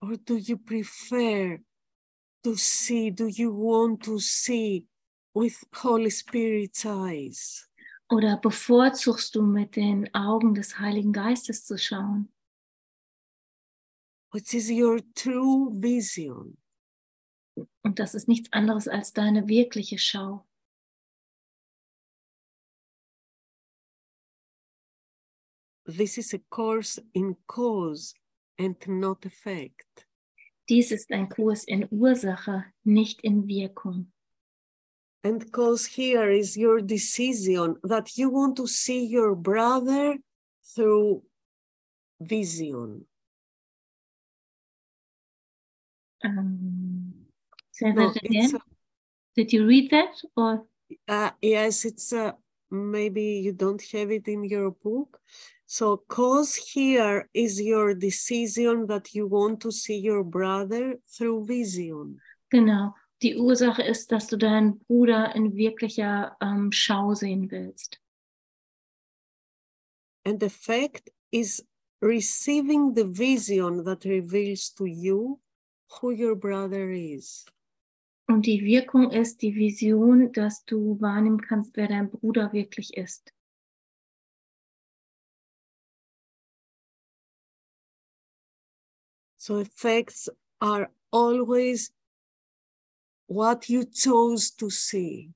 Or 0.00 0.16
do 0.16 0.36
you 0.36 0.58
prefer 0.58 1.60
to 2.42 2.56
see, 2.56 3.10
do 3.10 3.28
you 3.28 3.52
want 3.52 4.02
to 4.04 4.18
see 4.18 4.86
with 5.34 5.64
Holy 5.72 6.10
Spirit's 6.10 6.84
eyes? 6.84 7.68
Oder 8.10 8.36
bevorzugst 8.36 9.34
du 9.36 9.42
mit 9.42 9.76
den 9.76 10.12
Augen 10.14 10.54
des 10.54 10.78
Heiligen 10.78 11.12
Geistes 11.12 11.64
zu 11.64 11.78
schauen? 11.78 12.28
Which 14.32 14.54
is 14.54 14.68
your 14.68 15.00
true 15.14 15.70
vision? 15.72 16.56
Und 17.82 17.98
das 17.98 18.14
ist 18.14 18.28
nichts 18.28 18.52
anderes 18.52 18.88
als 18.88 19.12
deine 19.12 19.48
wirkliche 19.48 19.98
Schau. 19.98 20.46
This 25.84 26.16
is 26.16 26.32
a 26.32 26.38
course 26.48 27.02
in 27.12 27.36
cause 27.46 28.14
and 28.58 28.76
not 28.86 29.26
effect. 29.26 30.06
Dies 30.68 30.92
ist 30.92 31.10
ein 31.10 31.28
Kurs 31.28 31.64
in 31.64 31.88
Ursache, 31.90 32.64
nicht 32.84 33.20
in 33.22 33.48
Wirkung. 33.48 34.12
And 35.24 35.52
cause 35.52 35.86
here 35.86 36.30
is 36.30 36.56
your 36.56 36.80
decision 36.80 37.78
that 37.82 38.16
you 38.16 38.30
want 38.30 38.56
to 38.56 38.66
see 38.66 39.04
your 39.04 39.34
brother 39.34 40.16
through 40.74 41.22
vision. 42.20 43.06
Um, 46.24 47.21
say 47.82 47.92
No, 47.92 48.12
that 48.12 48.24
again. 48.24 48.60
Did 49.36 49.52
you 49.52 49.66
read 49.66 49.90
that? 49.90 50.14
Or 50.36 50.66
Uh, 51.08 51.30
yes, 51.40 51.84
it's 51.84 52.12
uh, 52.12 52.32
maybe 52.70 53.40
you 53.44 53.52
don't 53.52 53.82
have 53.92 54.10
it 54.10 54.28
in 54.28 54.44
your 54.44 54.70
book. 54.70 55.18
So, 55.66 55.96
cause 55.96 56.54
here 56.54 57.30
is 57.32 57.58
your 57.58 57.94
decision 57.94 58.86
that 58.88 59.14
you 59.14 59.26
want 59.26 59.60
to 59.62 59.70
see 59.70 59.96
your 59.96 60.22
brother 60.22 60.98
through 61.08 61.46
vision. 61.46 62.20
genau. 62.50 62.94
Die 63.22 63.36
Ursache 63.36 63.82
ist, 63.82 64.10
dass 64.10 64.26
du 64.26 64.36
deinen 64.36 64.80
Bruder 64.80 65.34
in 65.36 65.54
wirklicher 65.54 66.36
ähm, 66.40 66.72
Schau 66.72 67.14
sehen 67.14 67.50
willst. 67.50 68.00
And 70.24 70.40
the 70.40 70.50
fact 70.50 71.08
is 71.30 71.64
receiving 72.00 72.94
the 72.94 73.04
vision 73.04 73.84
that 73.84 74.04
reveals 74.04 74.74
to 74.74 74.86
you 74.86 75.38
who 75.88 76.10
your 76.10 76.34
brother 76.34 76.90
is. 76.90 77.46
Und 78.32 78.46
die 78.46 78.64
Wirkung 78.64 79.10
ist 79.10 79.42
die 79.42 79.54
Vision, 79.54 80.32
dass 80.32 80.64
du 80.64 80.98
wahrnehmen 81.02 81.42
kannst, 81.42 81.76
wer 81.76 81.86
dein 81.86 82.10
Bruder 82.10 82.50
wirklich 82.54 82.96
ist. 82.96 83.30
So 89.36 89.58
effects 89.58 90.30
are 90.60 90.88
always 91.10 91.92
what 93.28 93.68
you 93.68 93.84
chose 93.84 94.56
to 94.56 94.70
see. 94.70 95.34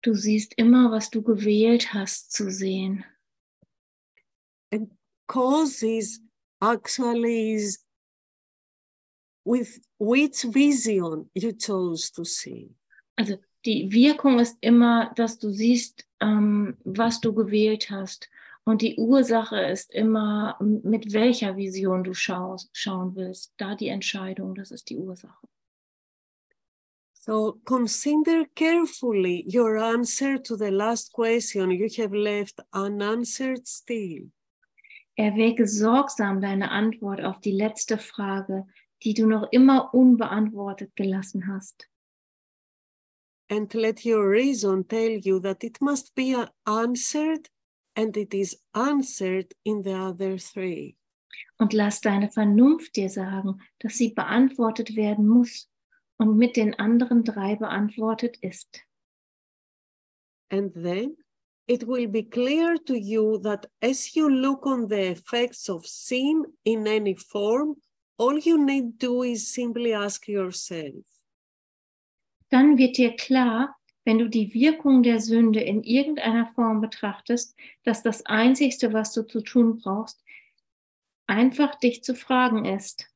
Du 0.00 0.14
siehst 0.14 0.54
immer, 0.56 0.90
was 0.90 1.10
du 1.10 1.20
gewählt 1.20 1.92
hast 1.92 2.32
zu 2.32 2.50
sehen. 2.50 3.04
And 4.72 4.96
causes 5.26 6.22
actually 6.62 7.52
is 7.52 7.84
with 9.44 9.80
which 9.98 10.44
vision 10.44 11.30
you 11.34 11.52
chose 11.52 12.10
to 12.12 12.24
see. 12.24 12.74
Also 13.16 13.38
die 13.64 13.92
Wirkung 13.92 14.38
ist 14.38 14.56
immer, 14.60 15.12
dass 15.16 15.38
du 15.38 15.50
siehst, 15.50 16.06
ähm, 16.20 16.76
was 16.84 17.20
du 17.20 17.34
gewählt 17.34 17.90
hast. 17.90 18.28
Und 18.64 18.82
die 18.82 18.96
Ursache 18.96 19.60
ist 19.60 19.92
immer, 19.92 20.56
mit 20.60 21.12
welcher 21.12 21.56
Vision 21.56 22.04
du 22.04 22.14
schaust, 22.14 22.70
schauen 22.72 23.16
willst. 23.16 23.52
Da 23.56 23.74
die 23.74 23.88
Entscheidung, 23.88 24.54
das 24.54 24.70
ist 24.70 24.90
die 24.90 24.96
Ursache. 24.96 25.46
So 27.22 27.60
consider 27.64 28.46
carefully 28.54 29.44
your 29.46 29.76
answer 29.76 30.42
to 30.42 30.56
the 30.56 30.70
last 30.70 31.12
question 31.12 31.70
you 31.70 31.88
have 31.98 32.14
left 32.14 32.60
unanswered 32.72 33.68
still. 33.68 34.30
Erwäge 35.16 35.66
sorgsam 35.66 36.40
deine 36.40 36.70
Antwort 36.70 37.22
auf 37.22 37.40
die 37.40 37.52
letzte 37.52 37.98
Frage, 37.98 38.66
die 39.02 39.14
du 39.14 39.26
noch 39.26 39.48
immer 39.52 39.92
unbeantwortet 39.94 40.94
gelassen 40.96 41.46
hast. 41.46 41.88
And 43.50 43.72
let 43.74 44.04
your 44.04 44.28
reason 44.30 44.86
tell 44.86 45.18
you 45.18 45.40
that 45.40 45.64
it 45.64 45.80
must 45.80 46.14
be 46.14 46.36
answered 46.64 47.48
and 47.96 48.16
it 48.16 48.32
is 48.32 48.56
answered 48.74 49.54
in 49.64 49.82
the 49.82 49.94
other 49.94 50.38
three. 50.38 50.96
Und 51.58 51.72
lass 51.72 52.00
deine 52.00 52.30
Vernunft 52.30 52.96
dir 52.96 53.10
sagen, 53.10 53.60
dass 53.80 53.94
sie 53.94 54.10
beantwortet 54.10 54.94
werden 54.94 55.26
muss 55.26 55.68
und 56.16 56.36
mit 56.36 56.56
den 56.56 56.74
anderen 56.78 57.24
drei 57.24 57.56
beantwortet 57.56 58.36
ist. 58.40 58.82
And 60.50 60.72
then 60.74 61.16
it 61.66 61.86
will 61.86 62.08
be 62.08 62.22
clear 62.22 62.76
to 62.84 62.94
you 62.94 63.38
that 63.38 63.70
as 63.80 64.14
you 64.14 64.28
look 64.28 64.66
on 64.66 64.88
the 64.88 65.10
effects 65.10 65.68
of 65.68 65.86
sin 65.86 66.44
in 66.64 66.86
any 66.86 67.16
form, 67.16 67.76
all 68.20 68.38
you 68.38 68.58
need 68.58 68.98
do 68.98 69.22
is 69.22 69.48
simply 69.48 69.94
ask 69.94 70.28
yourself. 70.28 71.06
Dann 72.50 72.76
wird 72.76 72.98
dir 72.98 73.16
klar, 73.16 73.74
wenn 74.04 74.18
du 74.18 74.28
die 74.28 74.52
Wirkung 74.52 75.02
der 75.02 75.20
Sünde 75.20 75.60
in 75.60 75.82
irgendeiner 75.82 76.46
Form 76.48 76.82
betrachtest, 76.82 77.56
dass 77.84 78.02
das 78.02 78.26
Einzigste, 78.26 78.92
was 78.92 79.14
du 79.14 79.26
zu 79.26 79.40
tun 79.40 79.78
brauchst, 79.78 80.22
einfach 81.26 81.76
dich 81.76 82.04
zu 82.04 82.14
fragen 82.14 82.66
ist. 82.66 83.06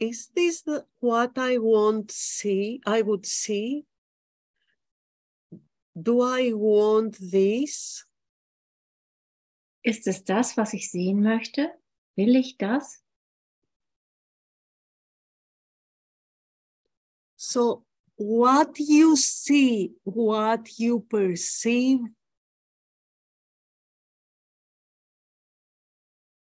Is 0.00 0.32
this 0.32 0.64
what 1.00 1.38
I 1.38 1.58
want 1.58 2.10
see? 2.10 2.80
I 2.86 3.06
would 3.06 3.24
see? 3.24 3.86
Do 5.94 6.22
I 6.24 6.52
want 6.52 7.16
this? 7.18 8.04
Ist 9.82 10.08
es 10.08 10.24
das, 10.24 10.56
was 10.56 10.72
ich 10.72 10.90
sehen 10.90 11.22
möchte? 11.22 11.72
Will 12.16 12.36
ich 12.36 12.56
das? 12.58 13.02
So 17.36 17.84
what 18.16 18.78
you 18.78 19.16
see, 19.16 19.92
what 20.04 20.78
you 20.78 21.00
perceive 21.00 22.00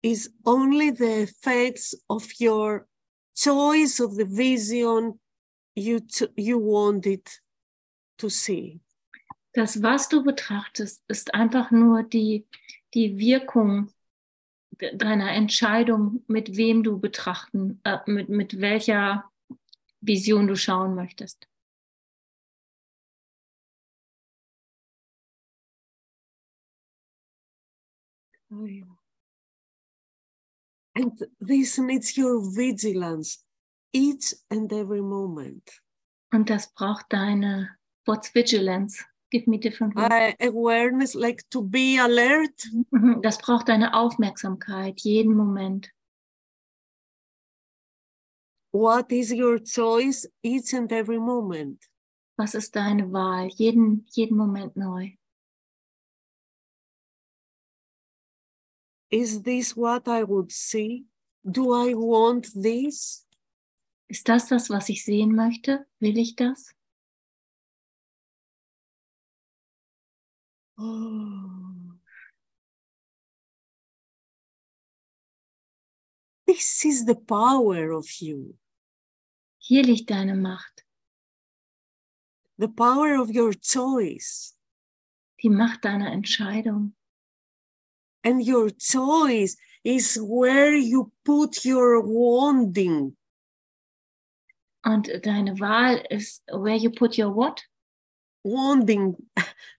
is 0.03 0.31
only 0.45 0.90
the 0.90 1.23
effects 1.23 1.95
of 2.09 2.25
your 2.38 2.87
choice 3.35 4.01
of 4.01 4.14
the 4.14 4.25
vision 4.25 5.19
you, 5.75 6.01
you 6.37 6.59
wanted 6.59 7.27
to 8.19 8.29
see. 8.29 8.81
Das, 9.55 9.83
was 9.83 10.09
du 10.09 10.23
betrachtest, 10.23 11.03
ist 11.09 11.35
einfach 11.35 11.71
nur 11.71 12.03
die, 12.03 12.47
die 12.95 13.19
Wirkung 13.19 13.90
deiner 14.95 15.33
Entscheidung, 15.33 16.25
mit 16.27 16.57
wem 16.57 16.83
du 16.83 16.99
betrachten, 16.99 17.81
äh, 17.85 17.99
mit, 18.07 18.29
mit 18.29 18.61
welcher 18.61 19.31
Vision 20.01 20.47
du 20.47 20.57
schauen 20.57 20.95
möchtest. 20.95 21.49
And 30.95 31.21
this 31.41 31.79
needs 31.79 32.17
your 32.17 32.41
vigilance 32.41 33.45
each 33.93 34.35
and 34.51 34.73
every 34.73 35.03
moment. 35.03 35.83
Und 36.33 36.49
das 36.49 36.73
braucht 36.73 37.07
deine, 37.11 37.77
what's 38.07 38.35
vigilance? 38.35 39.05
Give 39.37 39.49
me 39.49 39.59
different 39.59 39.94
words. 39.94 40.14
Uh, 40.14 40.33
awareness, 40.40 41.14
like 41.14 41.44
to 41.51 41.61
be 41.62 41.99
alert. 41.99 42.57
Das 43.22 43.37
braucht 43.37 43.68
deine 43.68 43.92
Aufmerksamkeit, 43.92 44.99
jeden 45.03 45.35
Moment. 45.35 45.90
What 48.72 49.12
is 49.12 49.31
your 49.31 49.59
choice 49.59 50.27
each 50.42 50.72
and 50.72 50.90
every 50.90 51.18
moment? 51.18 51.85
Was 52.38 52.55
ist 52.55 52.75
deine 52.75 53.12
Wahl, 53.12 53.49
jeden, 53.49 54.07
jeden 54.11 54.38
Moment 54.38 54.75
neu? 54.75 55.11
Is 59.11 59.42
this 59.42 59.77
what 59.77 60.09
I 60.09 60.22
would 60.22 60.51
see? 60.51 61.05
Do 61.44 61.75
I 61.75 61.92
want 61.94 62.55
this? 62.55 63.27
Ist 64.09 64.27
das 64.31 64.49
das, 64.49 64.70
was 64.70 64.88
ich 64.88 65.05
sehen 65.05 65.35
möchte? 65.35 65.87
Will 66.01 66.16
ich 66.16 66.37
das? 66.37 66.76
Oh. 70.79 71.53
This 76.47 76.85
is 76.85 77.05
the 77.05 77.17
power 77.17 77.91
of 77.91 78.07
you. 78.21 78.55
Hier 79.59 79.83
liegt 79.83 80.11
deine 80.11 80.37
Macht. 80.37 80.85
The 82.59 82.69
power 82.69 83.21
of 83.21 83.31
your 83.31 83.53
choice. 83.53 84.55
Die 85.43 85.49
Macht 85.49 85.85
deiner 85.85 86.12
Entscheidung. 86.12 86.95
And 88.23 88.43
your 88.43 88.71
choice 88.71 89.57
is 89.85 90.19
where 90.21 90.75
you 90.75 91.11
put 91.25 91.65
your 91.65 92.01
wanting. 92.03 93.17
Und 94.85 95.09
deine 95.25 95.59
Wahl 95.59 96.05
ist 96.11 96.45
where 96.53 96.77
you 96.77 96.91
put 96.91 97.19
your 97.19 97.35
what? 97.35 97.61
Wanting, 98.47 99.17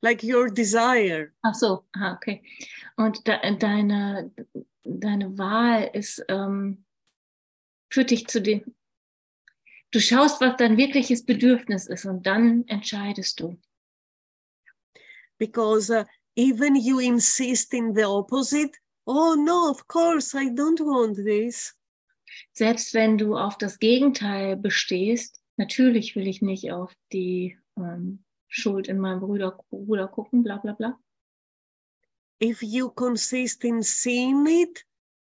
like 0.02 0.24
your 0.24 0.50
desire. 0.50 1.32
Ach 1.42 1.56
so, 1.56 1.86
ah, 1.96 2.16
okay. 2.16 2.44
Und 2.98 3.26
de 3.26 3.38
deine, 3.58 4.32
deine 4.84 5.38
Wahl 5.38 5.90
ist, 5.94 6.24
ähm, 6.28 6.84
führt 7.90 8.12
dich 8.12 8.28
zu 8.28 8.42
dem, 8.42 8.76
du 9.92 10.02
schaust, 10.02 10.42
was 10.42 10.58
dein 10.58 10.76
wirkliches 10.76 11.26
Bedürfnis 11.26 11.88
ist 11.88 12.06
und 12.06 12.26
dann 12.26 12.68
entscheidest 12.68 13.40
du. 13.40 13.58
Because 15.38 15.90
uh, 15.90 16.04
even 16.36 16.76
you 16.76 17.00
insist 17.00 17.74
in 17.74 17.96
the 17.96 18.04
opposite. 18.04 18.78
Oh 19.06 19.36
no, 19.38 19.70
of 19.70 19.88
course, 19.88 20.36
I 20.36 20.50
don't 20.50 20.82
want 20.82 21.16
this. 21.16 21.74
Selbst 22.52 22.94
wenn 22.94 23.18
du 23.18 23.38
auf 23.38 23.58
das 23.58 23.80
Gegenteil 23.80 24.58
bestehst, 24.58 25.42
natürlich 25.56 26.18
will 26.18 26.28
ich 26.28 26.42
nicht 26.42 26.72
auf 26.72 26.94
die 27.14 27.58
ähm, 27.78 28.26
Schuld 28.48 28.88
in 28.88 29.00
meinem 29.00 29.20
Bruder, 29.20 29.58
Bruder 29.70 30.08
gucken, 30.08 30.44
bla 30.44 30.58
bla 30.58 30.74
bla. 30.74 30.98
If 32.40 32.62
you 32.62 32.92
consist 32.92 33.64
in 33.64 33.84
seeing 33.84 34.46
it, 34.48 34.86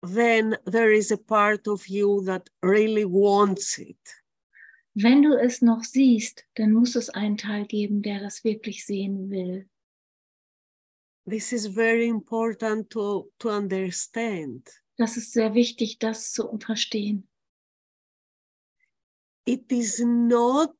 then 0.02 0.56
there 0.64 0.92
is 0.92 1.10
a 1.10 1.16
part 1.16 1.68
of 1.68 1.86
you 1.88 2.24
that 2.24 2.48
really 2.62 3.04
wants 3.04 3.78
it. 3.78 3.96
Wenn 4.94 5.22
du 5.22 5.38
es 5.38 5.62
noch 5.62 5.84
siehst, 5.84 6.44
dann 6.54 6.72
muss 6.72 6.96
es 6.96 7.08
einen 7.08 7.36
Teil 7.36 7.66
geben, 7.66 8.02
der 8.02 8.20
das 8.20 8.42
wirklich 8.42 8.84
sehen 8.84 9.30
will. 9.30 9.68
This 11.24 11.52
is 11.52 11.66
very 11.66 12.08
important 12.08 12.90
to, 12.90 13.30
to 13.38 13.50
understand. 13.50 14.68
Das 14.96 15.16
ist 15.16 15.32
sehr 15.32 15.54
wichtig, 15.54 15.98
das 15.98 16.32
zu 16.32 16.58
verstehen. 16.58 17.28
It 19.44 19.70
is 19.70 20.00
not 20.00 20.77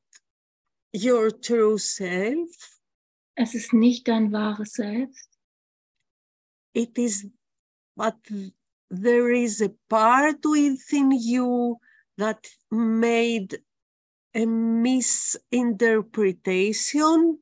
your 0.93 1.31
true 1.31 1.77
self. 1.77 2.79
Es 3.35 3.53
ist 3.55 3.73
nicht 3.73 4.07
dein 4.07 4.31
wahres 4.31 4.73
Selbst. 4.73 5.29
It 6.73 6.97
is, 6.97 7.27
but 7.95 8.15
there 8.89 9.31
is 9.31 9.61
a 9.61 9.69
part 9.89 10.43
within 10.43 11.11
you 11.11 11.77
that 12.17 12.47
made 12.71 13.61
a 14.35 14.45
misinterpretation 14.45 17.39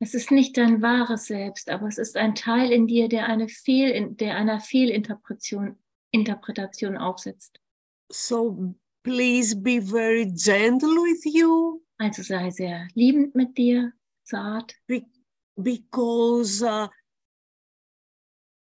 Es 0.00 0.14
ist 0.14 0.30
nicht 0.30 0.56
dein 0.56 0.80
wahres 0.82 1.26
Selbst, 1.26 1.68
aber 1.70 1.88
es 1.88 1.98
ist 1.98 2.16
ein 2.16 2.34
Teil 2.34 2.72
in 2.72 2.86
dir, 2.86 3.08
der, 3.08 3.26
eine 3.26 3.48
Fehl, 3.48 4.14
der 4.14 4.36
einer 4.36 4.60
Fehlinterpretation 4.60 5.76
Interpretation 6.10 6.96
aufsetzt. 6.96 7.60
So 8.12 8.74
please 9.02 9.56
be 9.56 9.80
very 9.80 10.26
gentle 10.26 10.90
with 10.90 11.24
you 11.24 11.83
Also 11.98 12.22
sei 12.22 12.50
sehr 12.50 12.88
liebend 12.94 13.34
mit 13.34 13.56
dir, 13.56 13.92
zart, 14.24 14.74
be- 14.86 15.06
because 15.56 16.62
uh, 16.62 16.88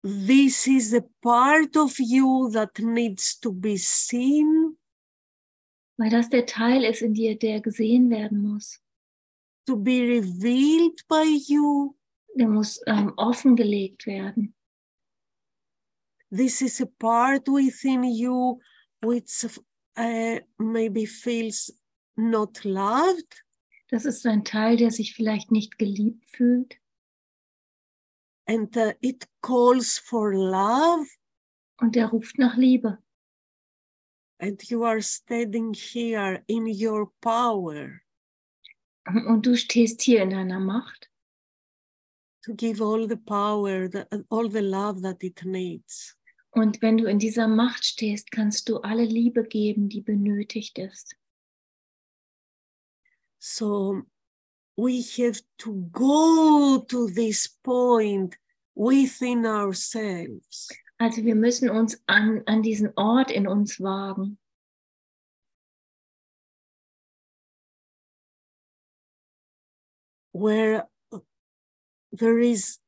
this 0.03 0.67
is 0.67 0.93
a 0.93 1.01
part 1.21 1.75
of 1.77 1.97
you 1.99 2.49
that 2.51 2.77
needs 2.79 3.39
to 3.39 3.51
be 3.51 3.77
seen, 3.77 4.77
weil 5.97 6.09
das 6.09 6.29
der 6.29 6.45
Teil 6.45 6.83
ist 6.83 7.01
in 7.01 7.13
dir, 7.13 7.37
der 7.37 7.61
gesehen 7.61 8.09
werden 8.09 8.41
muss. 8.41 8.79
to 9.65 9.77
be 9.77 10.01
revealed 10.01 11.01
by 11.07 11.23
you. 11.47 11.95
Der 12.35 12.47
muss 12.49 12.81
ähm, 12.87 13.13
offengelegt 13.15 14.05
werden. 14.05 14.53
This 16.31 16.61
is 16.61 16.81
a 16.81 16.87
part 16.99 17.47
within 17.47 18.03
you 18.03 18.59
which 19.01 19.45
uh, 19.97 20.39
maybe 20.57 21.05
feels 21.05 21.71
not 22.15 22.63
loved 22.63 23.43
Das 23.89 24.05
ist 24.05 24.25
ein 24.25 24.43
Teil, 24.43 24.77
der 24.77 24.89
sich 24.91 25.13
vielleicht 25.13 25.51
nicht 25.51 25.77
geliebt 25.77 26.27
fühlt 26.29 26.79
and 28.47 28.75
uh, 28.75 28.93
it 29.01 29.27
calls 29.41 29.97
for 29.97 30.33
love. 30.33 31.07
und 31.79 31.95
der 31.95 32.07
ruft 32.07 32.37
nach 32.37 32.57
Liebe. 32.57 32.97
And 34.39 34.61
you 34.69 34.83
are 34.83 35.01
standing 35.01 35.73
here 35.73 36.43
in 36.47 36.65
your 36.67 37.11
power 37.21 38.01
Und 39.05 39.45
du 39.45 39.55
stehst 39.55 40.01
hier 40.01 40.23
in 40.23 40.29
deiner 40.29 40.59
Macht, 40.59 41.09
to 42.43 42.53
give 42.53 42.81
all 42.81 43.07
the 43.07 43.17
power, 43.17 43.89
the, 43.89 44.05
all 44.29 44.49
the 44.49 44.61
love 44.61 45.01
that 45.01 45.23
it 45.23 45.43
needs. 45.43 46.17
Und 46.51 46.81
wenn 46.81 46.97
du 46.97 47.05
in 47.05 47.19
dieser 47.19 47.47
Macht 47.47 47.83
stehst, 47.83 48.31
kannst 48.31 48.69
du 48.69 48.77
alle 48.77 49.05
Liebe 49.05 49.43
geben, 49.43 49.89
die 49.89 50.01
benötigt 50.01 50.77
ist. 50.77 51.15
So 53.45 54.03
we 54.77 55.01
have 55.17 55.41
to 55.59 55.89
go 55.91 56.79
to 56.87 57.09
this 57.09 57.47
point 57.61 58.37
within 58.73 59.45
ourselves 59.45 60.71
Also 60.97 61.25
wir 61.25 61.35
müssen 61.35 61.69
uns 61.69 62.01
an, 62.07 62.43
an 62.47 62.61
diesen 62.61 62.93
Ort 62.95 63.31
in 63.31 63.45
uns 63.45 63.81
wagen, 63.81 64.37
where 70.31 70.87
there 72.13 72.39
is 72.39 72.79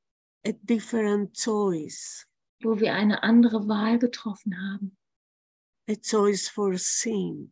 a 0.45 0.53
different 0.53 1.34
choice, 1.34 2.26
wo 2.64 2.80
wir 2.80 2.93
eine 2.93 3.22
andere 3.24 3.68
Wahl 3.68 3.99
getroffen 3.99 4.56
haben, 4.56 4.95
a 5.89 5.95
choice 5.95 6.47
for 6.47 6.78
sin. 6.78 7.51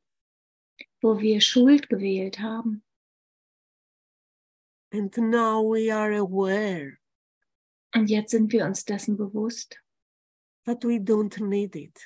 wo 1.03 1.19
wir 1.19 1.41
Schuld 1.41 1.89
gewählt 1.89 2.39
haben. 2.39 2.81
And 4.93 5.11
now 5.17 5.61
we 5.63 5.91
are 5.91 6.13
aware 6.13 6.99
Und 7.95 8.09
jetzt 8.09 8.31
sind 8.31 8.51
wir 8.51 8.65
uns 8.65 8.85
dessen 8.85 9.17
bewusst, 9.17 9.79
that 10.65 10.83
we 10.83 10.97
don't 10.99 11.43
need 11.43 11.75
it. 11.75 11.99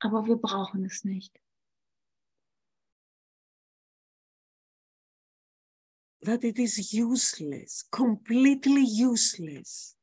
aber 0.00 0.24
wir 0.26 0.36
brauchen 0.36 0.84
es 0.84 1.04
nicht. 1.04 1.36
That 6.22 6.44
it 6.44 6.58
is 6.58 6.92
useless, 6.92 7.88
completely 7.90 8.84
useless. 8.84 9.96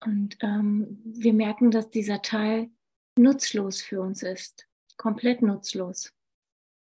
Und 0.00 0.36
ähm, 0.40 1.00
wir 1.04 1.32
merken, 1.32 1.70
dass 1.70 1.88
dieser 1.88 2.20
Teil 2.20 2.70
nutzlos 3.16 3.80
für 3.80 4.00
uns 4.02 4.22
ist, 4.22 4.66
komplett 4.98 5.40
nutzlos. 5.40 6.12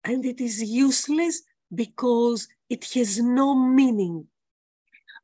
And 0.04 0.26
it 0.26 0.42
is 0.42 0.62
useless 0.62 1.46
because 1.70 2.50
it 2.70 2.84
has 2.96 3.20
no 3.20 3.56
meaning. 3.56 4.30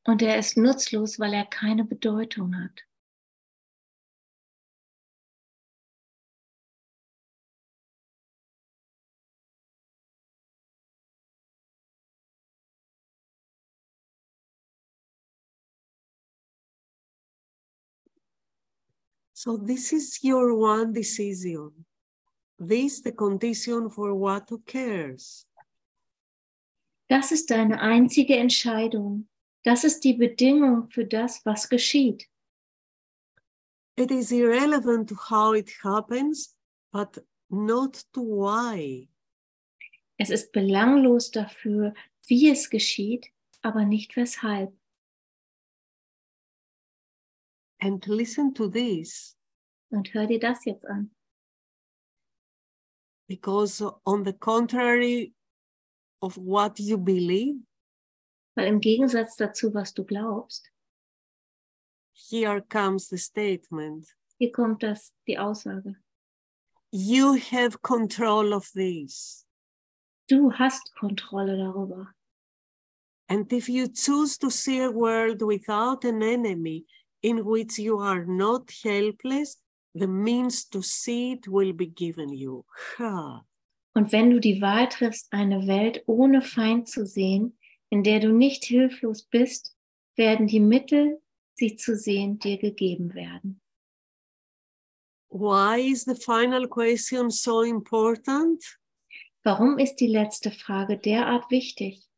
Und 0.06 0.22
er 0.22 0.38
ist 0.38 0.58
nutzlos, 0.58 1.20
weil 1.20 1.34
er 1.34 1.46
keine 1.46 1.86
Bedeutung 1.86 2.56
hat. 2.56 2.84
So 19.40 19.56
this 19.56 19.94
is 19.94 20.20
your 20.22 20.54
one 20.54 20.92
decision. 20.92 21.72
This 22.60 23.00
the 23.00 23.14
condition 23.14 23.90
for 23.90 24.14
what 24.14 24.52
occurs. 24.52 25.46
Das 27.08 27.32
ist 27.32 27.50
deine 27.50 27.80
einzige 27.80 28.36
Entscheidung. 28.36 29.29
Das 29.64 29.84
ist 29.84 30.04
die 30.04 30.14
Bedingung 30.14 30.88
für 30.90 31.06
das, 31.06 31.46
was 31.46 31.68
geschieht. 31.70 32.28
It 33.98 34.12
is 34.12 34.32
irrelevant 34.32 35.10
to 35.10 35.16
how 35.16 35.54
it 35.54 35.70
happens, 35.84 36.56
but 36.92 37.22
not 37.50 38.06
to 38.14 38.22
why. 38.22 39.10
Es 40.18 40.30
ist 40.30 40.52
belanglos 40.54 41.32
dafür, 41.32 41.94
wie 42.28 42.50
es 42.50 42.70
geschieht, 42.70 43.28
aber 43.62 43.84
nicht 43.86 44.16
weshalb. 44.16 44.74
And 47.82 48.06
listen 48.08 48.54
to 48.56 48.68
this, 48.70 49.38
Und 49.92 50.14
hör 50.14 50.28
dir 50.28 50.40
das 50.40 50.66
jetzt 50.66 50.86
an. 50.86 51.12
because 53.28 53.82
on 54.06 54.24
the 54.26 54.34
contrary 54.34 55.34
of 56.22 56.36
what 56.38 56.80
you 56.80 56.98
believe, 56.98 57.58
Weil 58.60 58.68
im 58.68 58.82
Gegensatz 58.82 59.38
dazu, 59.38 59.74
was 59.74 59.94
du 59.94 60.04
glaubst, 60.04 60.70
here 62.30 62.62
comes 62.62 63.08
the 63.08 63.18
statement. 63.18 64.06
hier 64.38 64.52
kommt 64.52 64.84
das, 64.84 65.16
die 65.28 65.40
Aussage. 65.40 65.96
You 66.92 67.38
have 67.38 67.78
control 67.82 68.52
of 68.52 68.70
this. 68.74 69.46
Du 70.28 70.52
hast 70.52 70.94
Kontrolle 70.96 71.56
darüber. 71.56 72.14
And 73.30 73.50
if 73.54 73.70
you 73.70 73.88
choose 73.88 74.38
to 74.40 74.50
see 74.50 74.82
a 74.82 74.92
world 74.92 75.42
without 75.42 76.04
an 76.04 76.22
enemy 76.22 76.86
in 77.22 77.46
which 77.46 77.80
you 77.80 77.98
are 78.00 78.26
not 78.26 78.70
helpless, 78.84 79.64
the 79.96 80.08
means 80.08 80.68
to 80.68 80.82
see 80.82 81.32
it 81.32 81.48
will 81.48 81.72
be 81.72 81.88
given 81.88 82.34
you. 82.34 82.66
Ha. 82.98 83.46
Und 83.94 84.12
wenn 84.12 84.32
du 84.32 84.42
die 84.42 84.62
Wahl 84.62 84.90
triffst, 84.90 85.32
eine 85.32 85.66
Welt 85.66 86.04
ohne 86.08 86.42
Feind 86.42 86.90
zu 86.90 87.06
sehen, 87.06 87.58
in 87.90 88.04
der 88.04 88.20
du 88.20 88.32
nicht 88.32 88.66
hilflos 88.66 89.24
bist, 89.24 89.76
werden 90.16 90.48
die 90.48 90.60
Mittel, 90.60 91.22
sie 91.56 91.76
zu 91.76 91.96
sehen, 91.96 92.40
dir 92.40 92.58
gegeben 92.58 93.14
werden. 93.14 93.62
Why 95.32 95.92
is 95.92 96.06
the 96.06 96.16
final 96.16 96.68
question 96.68 97.30
so 97.30 97.62
important? 97.62 98.64
Warum 99.44 99.78
ist 99.78 99.98
die 99.98 100.08
letzte 100.08 100.52
Frage 100.52 100.98
derart 100.98 101.50
wichtig? 101.52 102.10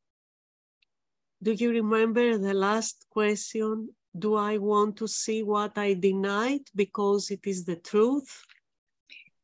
Do 1.39 1.51
you 1.51 1.71
remember 1.71 2.39
the 2.39 2.53
last 2.53 3.09
question? 3.09 3.95
Do 4.13 4.37
I 4.37 4.57
want 4.57 4.97
to 4.99 5.07
see 5.07 5.43
what 5.43 5.77
I 5.77 5.95
denied 5.95 6.69
because 6.73 7.33
it 7.33 7.45
is 7.45 7.65
the 7.65 7.77
truth? 7.77 8.45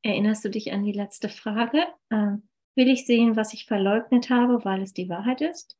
Erinnerst 0.03 0.45
du 0.45 0.49
dich 0.49 0.71
an 0.71 0.83
die 0.83 0.91
letzte 0.91 1.27
Frage? 1.29 1.87
Äh, 2.09 2.37
will 2.75 2.89
ich 2.89 3.05
sehen, 3.05 3.35
was 3.35 3.53
ich 3.53 3.65
verleugnet 3.65 4.29
habe, 4.29 4.63
weil 4.63 4.81
es 4.81 4.93
die 4.93 5.09
Wahrheit 5.09 5.41
ist? 5.41 5.77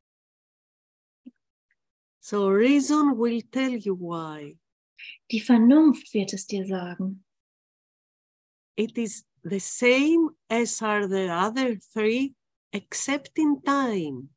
So 2.30 2.50
reason 2.50 3.18
will 3.18 3.40
tell 3.54 3.72
you 3.72 3.96
why. 3.96 4.58
Die 5.32 5.40
Vernunft 5.40 6.14
wird 6.14 6.34
es 6.34 6.46
dir 6.46 6.66
sagen. 6.68 7.24
It 8.76 8.98
is 8.98 9.24
the 9.44 9.62
same 9.62 10.36
as 10.50 10.82
are 10.82 11.08
the 11.08 11.30
other 11.30 11.78
three, 11.94 12.36
except 12.74 13.32
in 13.38 13.62
time. 13.64 14.28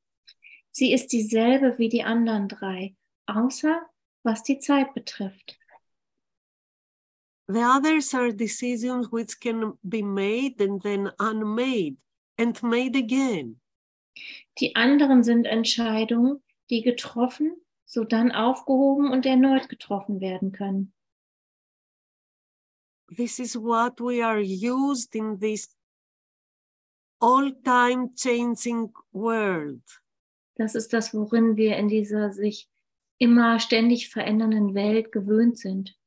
Sie 0.70 0.93
ist 0.93 1.09
dieselbe 1.09 1.76
wie 1.78 1.88
die 1.88 2.05
anderen 2.05 2.47
drei, 2.47 2.95
außer 3.26 3.80
was 4.22 4.45
die 4.45 4.61
Zeit 4.61 4.95
betrifft. 4.95 5.59
The 7.49 7.64
others 7.64 8.14
are 8.14 8.32
decisions 8.32 9.11
which 9.11 9.41
can 9.41 9.76
be 9.82 10.01
made 10.01 10.61
and 10.61 10.80
then 10.80 11.11
unmade 11.18 11.97
and 12.38 12.62
made 12.62 12.97
again. 12.97 13.61
Die 14.61 14.76
anderen 14.76 15.24
sind 15.24 15.47
Entscheidungen, 15.47 16.41
die 16.70 16.82
getroffen, 16.82 17.57
sodann 17.91 18.30
aufgehoben 18.30 19.11
und 19.11 19.26
erneut 19.26 19.68
getroffen 19.68 20.20
werden 20.20 20.53
können. 20.53 20.95
This 23.16 23.41
is 23.41 23.57
what 23.57 24.01
we 24.01 24.24
are 24.24 24.41
used 24.41 25.16
in 25.16 25.41
this 25.41 25.76
all-time 27.18 28.14
changing 28.14 28.93
world. 29.11 29.82
Das 30.55 30.76
ist 30.76 30.93
das, 30.93 31.12
worin 31.12 31.57
wir 31.57 31.76
in 31.78 31.88
dieser 31.88 32.32
sich 32.32 32.70
immer 33.18 33.59
ständig 33.59 34.09
verändernden 34.09 34.72
Welt 34.74 35.11
gewöhnt 35.11 35.59
sind. 35.59 35.99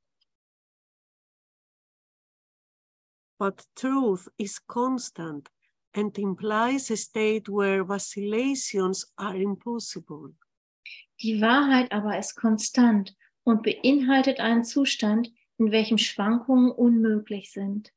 But 3.38 3.68
truth 3.76 4.32
is 4.38 4.66
constant 4.68 5.52
and 5.94 6.18
implies 6.18 6.90
a 6.90 6.96
state 6.96 7.50
where 7.50 7.86
vacillations 7.86 9.12
are 9.18 9.36
impossible. 9.36 10.34
Die 11.22 11.42
Wahrheit 11.42 11.92
aber 11.92 12.18
ist 12.18 12.36
konstant 12.36 13.16
und 13.44 13.64
beinhaltet 13.64 14.40
einen 14.40 14.64
Zustand, 14.64 15.32
in 15.58 15.72
welchem 15.72 15.98
Schwankungen 15.98 16.72
unmöglich 16.72 17.52
sind. 17.52 17.94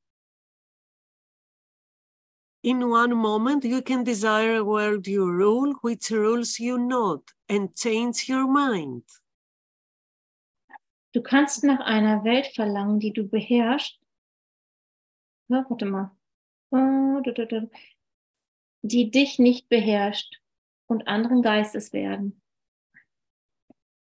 In 2.62 2.82
one 2.82 3.14
moment, 3.14 3.64
you 3.64 3.80
can 3.80 4.04
desire 4.04 4.56
a 4.56 4.64
world 4.64 5.06
you 5.06 5.24
rule, 5.24 5.72
which 5.82 6.10
rules 6.10 6.58
you 6.58 6.76
not, 6.76 7.22
and 7.48 7.72
change 7.76 8.28
your 8.28 8.48
mind. 8.48 9.04
Du 11.12 11.22
kannst 11.22 11.64
nach 11.64 11.80
einer 11.80 12.24
Welt 12.24 12.48
verlangen, 12.54 12.98
die 12.98 13.12
du 13.12 13.26
beherrschst. 13.26 14.00
Ja, 15.48 15.64
warte 15.68 15.86
mal. 15.86 16.10
Da. 16.70 17.62
Die 18.82 19.10
dich 19.10 19.38
nicht 19.38 19.68
beherrscht 19.68 20.42
und 20.86 21.06
anderen 21.06 21.42
Geistes 21.42 21.92
werden. 21.92 22.42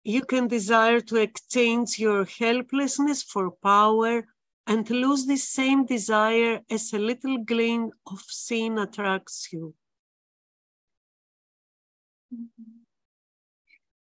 You 0.08 0.22
can 0.24 0.48
desire 0.48 1.02
to 1.02 1.16
exchange 1.16 1.98
your 1.98 2.26
helplessness 2.26 3.24
for 3.24 3.50
power 3.50 4.28
and 4.68 4.88
lose 4.88 5.26
the 5.26 5.36
same 5.36 5.84
desire 5.86 6.62
as 6.70 6.94
a 6.94 7.00
little 7.00 7.44
grain 7.44 7.92
of 8.06 8.22
sin 8.22 8.78
attracts 8.78 9.52
you. 9.52 9.74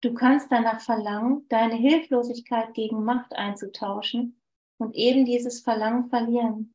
Du 0.02 0.16
kannst 0.16 0.52
danach 0.52 0.82
verlangen, 0.82 1.46
deine 1.50 1.76
Hilflosigkeit 1.76 2.74
gegen 2.74 3.04
Macht 3.06 3.34
einzutauschen 3.34 4.42
und 4.80 4.96
eben 4.96 5.26
dieses 5.26 5.62
Verlangen 5.62 6.10
verlieren, 6.10 6.74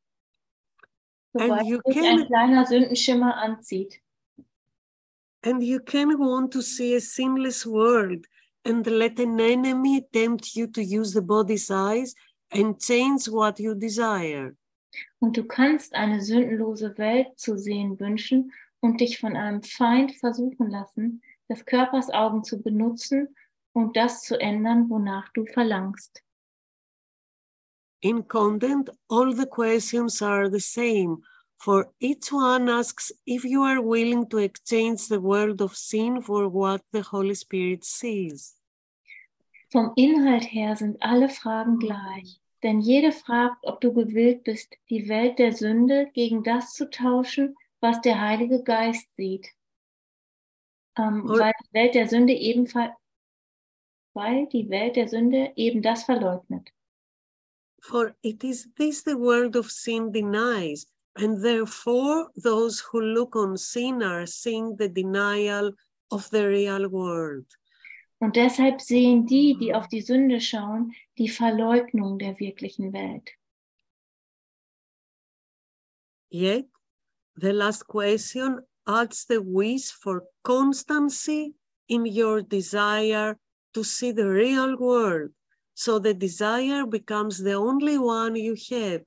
sobald 1.33 1.65
you 1.67 1.81
can- 1.81 2.19
ein 2.21 2.27
kleiner 2.27 2.65
Sündenschimmer 2.65 3.35
anzieht. 3.35 4.01
And 5.43 5.61
you 5.61 5.79
can 5.79 6.17
want 6.17 6.53
to 6.53 6.61
see 6.61 6.95
a 6.95 7.01
sinless 7.01 7.65
world 7.65 8.25
and 8.67 8.85
let 8.85 9.19
an 9.19 9.39
enemy 9.39 10.05
tempt 10.11 10.55
you 10.55 10.67
to 10.67 10.83
use 10.83 11.13
the 11.13 11.21
body's 11.21 11.71
eyes 11.71 12.13
and 12.51 12.79
change 12.79 13.27
what 13.27 13.59
you 13.59 13.73
desire. 13.73 14.55
Und 15.19 15.37
du 15.37 15.43
kannst 15.43 15.93
eine 15.93 16.21
sündenlose 16.21 16.97
Welt 16.97 17.27
zu 17.37 17.57
sehen 17.57 17.99
wünschen 17.99 18.51
und 18.81 18.99
dich 18.99 19.19
von 19.19 19.35
einem 19.35 19.63
Feind 19.63 20.15
versuchen 20.15 20.69
lassen, 20.69 21.21
des 21.49 21.65
Körpers 21.65 22.09
Augen 22.09 22.43
zu 22.43 22.61
benutzen 22.61 23.35
und 23.73 23.95
das 23.95 24.23
zu 24.23 24.39
ändern, 24.39 24.89
wonach 24.89 25.29
du 25.33 25.45
verlangst. 25.45 26.23
In 28.01 28.27
content, 28.27 28.91
all 29.09 29.33
the 29.33 29.45
questions 29.45 30.21
are 30.21 30.51
the 30.51 30.59
same, 30.59 31.21
for 31.57 31.91
each 31.99 32.31
one 32.31 32.69
asks 32.69 33.11
if 33.25 33.43
you 33.43 33.63
are 33.63 33.81
willing 33.81 34.29
to 34.29 34.37
exchange 34.37 35.07
the 35.07 35.19
world 35.19 35.61
of 35.61 35.75
sin 35.75 36.21
for 36.21 36.47
what 36.47 36.81
the 36.91 37.01
Holy 37.01 37.35
Spirit 37.35 37.83
sees. 37.83 38.55
Vom 39.71 39.91
Inhalt 39.97 40.45
her 40.45 40.75
sind 40.75 40.97
alle 41.01 41.29
Fragen 41.29 41.79
gleich, 41.79 42.39
denn 42.63 42.79
jede 42.79 43.11
fragt, 43.11 43.65
ob 43.65 43.81
du 43.81 43.91
gewillt 43.91 44.43
bist, 44.43 44.75
die 44.89 45.09
Welt 45.09 45.39
der 45.39 45.51
Sünde 45.51 46.09
gegen 46.13 46.43
das 46.43 46.73
zu 46.73 46.89
tauschen, 46.89 47.55
was 47.81 47.99
der 48.01 48.21
Heilige 48.21 48.63
Geist 48.63 49.13
sieht. 49.15 49.47
Ähm, 50.97 51.27
weil 51.27 51.53
die 51.65 51.73
Welt 51.73 51.95
der 51.95 52.07
Sünde 52.07 52.33
ebenfalls, 52.33 52.93
weil 54.13 54.47
die 54.47 54.69
Welt 54.69 54.95
der 54.95 55.09
Sünde 55.09 55.51
eben 55.55 55.81
das 55.81 56.03
verleugnet. 56.03 56.71
For 57.81 58.15
it 58.21 58.43
is 58.43 58.69
this 58.75 59.03
the 59.03 59.15
world 59.15 59.55
of 59.55 59.69
sin 59.69 60.11
denies, 60.11 60.87
and 61.17 61.43
therefore 61.43 62.29
those 62.35 62.79
who 62.79 63.01
look 63.01 63.35
on 63.35 63.57
sin 63.57 64.03
are 64.03 64.25
seeing 64.25 64.75
the 64.77 64.89
denial 64.89 65.71
of 66.11 66.29
the 66.29 66.47
real 66.47 66.87
world. 66.89 67.45
Und 68.19 68.35
deshalb 68.35 68.81
sehen 68.81 69.27
die, 69.27 69.55
die 69.59 69.73
auf 69.73 69.87
die 69.87 70.01
Sünde 70.01 70.41
schauen, 70.41 70.93
die 71.17 71.29
Verleugnung 71.29 72.17
der 72.17 72.39
wirklichen 72.39 72.91
Welt. 72.91 73.29
Yet, 76.29 76.65
the 77.35 77.53
last 77.53 77.87
question 77.87 78.61
adds 78.87 79.25
the 79.25 79.39
wish 79.39 79.91
for 79.91 80.23
constancy 80.43 81.53
in 81.87 82.05
your 82.05 82.41
desire 82.41 83.37
to 83.73 83.83
see 83.83 84.11
the 84.11 84.27
real 84.27 84.75
world. 84.77 85.31
So 85.75 85.99
the 85.99 86.13
desire 86.13 86.87
becomes 86.87 87.37
the 87.37 87.53
only 87.53 87.99
one 87.99 88.35
you 88.35 88.55
have. 88.71 89.01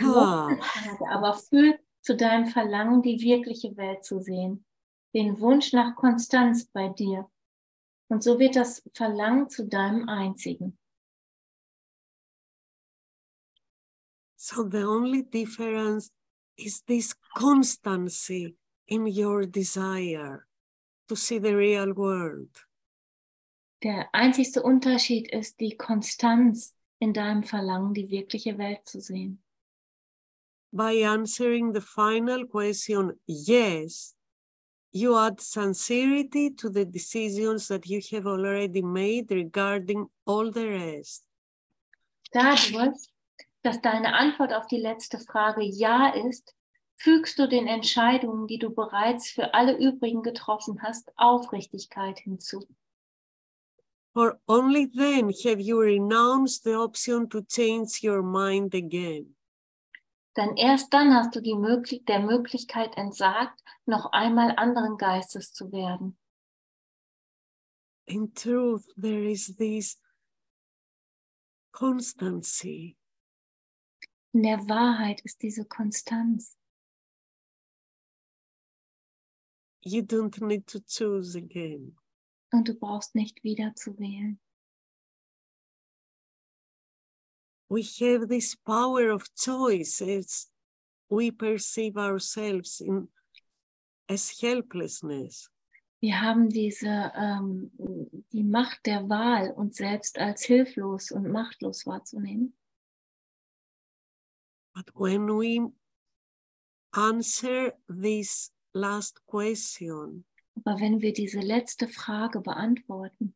Ah, 0.00 0.48
Frage, 0.60 1.08
aber 1.10 1.34
führt 1.34 1.80
zu 2.00 2.16
deinem 2.16 2.46
Verlangen, 2.46 3.02
die 3.02 3.20
wirkliche 3.20 3.76
Welt 3.76 4.04
zu 4.04 4.20
sehen, 4.20 4.64
den 5.14 5.40
Wunsch 5.40 5.72
nach 5.72 5.94
Konstanz 5.94 6.66
bei 6.66 6.88
dir. 6.88 7.28
Und 8.08 8.22
so 8.22 8.38
wird 8.38 8.56
das 8.56 8.82
Verlangen 8.92 9.48
zu 9.48 9.66
deinem 9.66 10.08
einzigen. 10.08 10.78
so 14.42 14.68
the 14.68 14.82
only 14.82 15.22
difference 15.22 16.10
is 16.58 16.82
this 16.88 17.14
constancy 17.36 18.56
in 18.88 19.06
your 19.06 19.46
desire 19.46 20.46
to 21.08 21.14
see 21.14 21.38
the 21.38 21.54
real 21.54 21.92
world. 21.94 22.50
Der 23.84 24.08
einzigste 24.12 24.62
Unterschied 24.62 25.32
ist 25.32 25.60
die 25.60 25.76
Konstanz 25.76 26.74
in 26.98 27.12
deinem 27.12 27.44
Verlangen, 27.44 27.94
die 27.94 28.10
wirkliche 28.10 28.58
Welt 28.58 28.80
zu 28.84 29.00
sehen. 29.00 29.42
By 30.72 30.92
answering 31.02 31.72
the 31.72 31.82
final 31.82 32.46
question, 32.46 33.12
yes, 33.26 34.14
you 34.92 35.18
add 35.18 35.40
sincerity 35.40 36.50
to 36.50 36.70
the 36.70 36.84
decisions 36.84 37.68
that 37.68 37.86
you 37.86 38.00
have 38.12 38.26
already 38.26 38.82
made 38.82 39.30
regarding 39.30 40.06
all 40.26 40.50
the 40.50 40.68
rest. 40.68 41.24
Dadurch, 42.32 42.72
dass 43.62 43.80
deine 43.82 44.14
Antwort 44.14 44.52
auf 44.52 44.66
die 44.66 44.80
letzte 44.80 45.18
Frage 45.18 45.62
Ja 45.62 46.08
ist, 46.08 46.54
fügst 46.96 47.38
du 47.38 47.48
den 47.48 47.66
Entscheidungen, 47.66 48.46
die 48.46 48.58
du 48.58 48.70
bereits 48.70 49.30
für 49.30 49.54
alle 49.54 49.76
übrigen 49.76 50.22
getroffen 50.22 50.80
hast, 50.82 51.10
Aufrichtigkeit 51.16 52.18
hinzu. 52.20 52.66
For 54.14 54.38
only 54.46 54.86
then 54.88 55.30
have 55.44 55.60
you 55.60 55.80
renounced 55.80 56.64
the 56.64 56.74
option 56.74 57.28
to 57.30 57.40
change 57.42 58.02
your 58.02 58.22
mind 58.22 58.74
again. 58.74 59.34
Denn 60.36 60.56
erst 60.56 60.92
dann 60.94 61.14
hast 61.14 61.36
du 61.36 61.40
die 61.40 61.54
Möglich 61.54 62.04
der 62.06 62.20
Möglichkeit 62.20 62.96
entsagt, 62.96 63.62
noch 63.84 64.12
einmal 64.12 64.56
anderen 64.56 64.96
Geistes 64.96 65.52
zu 65.52 65.72
werden. 65.72 66.18
In 68.06 68.34
truth, 68.34 68.84
there 69.00 69.30
is 69.30 69.54
this 69.56 70.00
constancy. 71.72 72.96
In 74.32 74.42
der 74.42 74.58
Wahrheit 74.68 75.20
ist 75.20 75.42
diese 75.42 75.66
Konstanz. 75.66 76.56
You 79.84 80.02
don't 80.02 80.42
need 80.44 80.66
to 80.68 80.80
choose 80.80 81.36
again. 81.36 81.96
Und 82.52 82.68
du 82.68 82.74
brauchst 82.74 83.14
nicht 83.14 83.42
wieder 83.44 83.74
zu 83.74 83.98
wählen. 83.98 84.40
We 87.72 87.88
have 88.00 88.28
this 88.28 88.54
power 88.54 89.08
of 89.08 89.24
choice 89.34 90.02
as 90.02 90.46
we 91.08 91.30
perceive 91.30 91.96
ourselves 91.96 92.82
in, 92.82 93.08
as 94.10 94.38
helplessness. 94.38 95.48
Wir 96.02 96.20
haben 96.20 96.50
diese, 96.50 97.10
ähm, 97.16 97.70
die 98.30 98.44
Macht 98.44 98.84
der 98.84 99.08
Wahl, 99.08 99.52
uns 99.52 99.78
selbst 99.78 100.18
als 100.18 100.42
hilflos 100.42 101.12
und 101.12 101.32
machtlos 101.32 101.86
wahrzunehmen. 101.86 102.52
But 104.74 104.90
when 104.94 105.26
we 105.26 105.72
answer 106.92 107.72
this 107.88 108.52
last 108.74 109.24
question, 109.24 110.26
Aber 110.56 110.78
wenn 110.78 111.00
wir 111.00 111.14
diese 111.14 111.40
letzte 111.40 111.88
Frage 111.88 112.42
beantworten, 112.42 113.34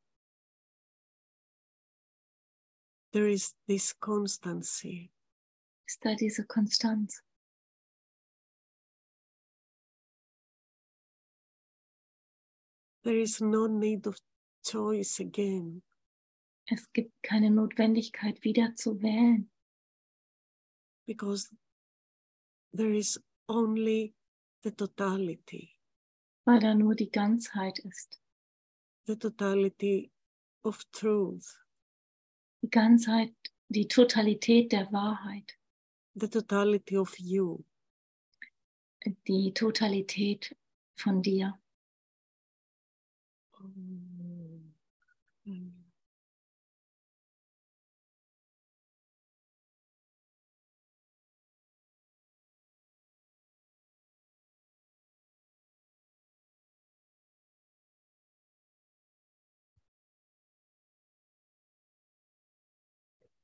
there 3.17 3.29
is 3.29 3.55
this 3.67 3.95
constancy. 3.99 5.11
ist 5.89 6.05
da 6.05 6.15
diese 6.15 6.45
Konstanz. 6.45 7.23
There 13.05 13.19
is 13.19 13.41
no 13.41 13.69
need 13.69 14.07
of 14.07 14.19
choice 14.63 15.19
again. 15.21 15.83
Es 16.67 16.93
gibt 16.93 17.13
keine 17.23 17.51
Notwendigkeit, 17.51 18.45
wieder 18.45 18.75
zu 18.75 19.01
wählen, 19.01 19.49
because 21.07 21.49
there 22.75 22.95
is 22.95 23.19
only 23.49 24.15
the 24.63 24.73
totality, 24.73 25.71
weil 26.45 26.61
da 26.61 26.75
nur 26.75 26.95
die 26.95 27.11
Ganzheit 27.11 27.79
ist. 27.79 28.21
the 29.07 29.17
totality 29.17 30.11
of 30.65 30.85
truth, 30.93 31.66
Die 32.63 32.71
Ganzheit, 32.71 33.35
die 33.69 33.89
Totalität 33.89 34.73
der 34.73 34.91
Wahrheit, 34.93 35.57
the 36.15 36.29
totality 36.29 36.97
of 36.97 37.17
you. 37.19 37.63
die 39.29 39.53
Totalität 39.53 40.57
von 40.97 41.23
dir. 41.23 41.59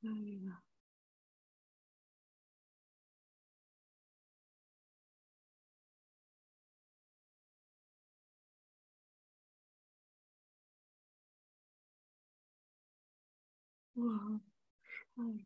Mm. 0.04 0.52
Wow. 13.96 14.40
Mm. 15.18 15.44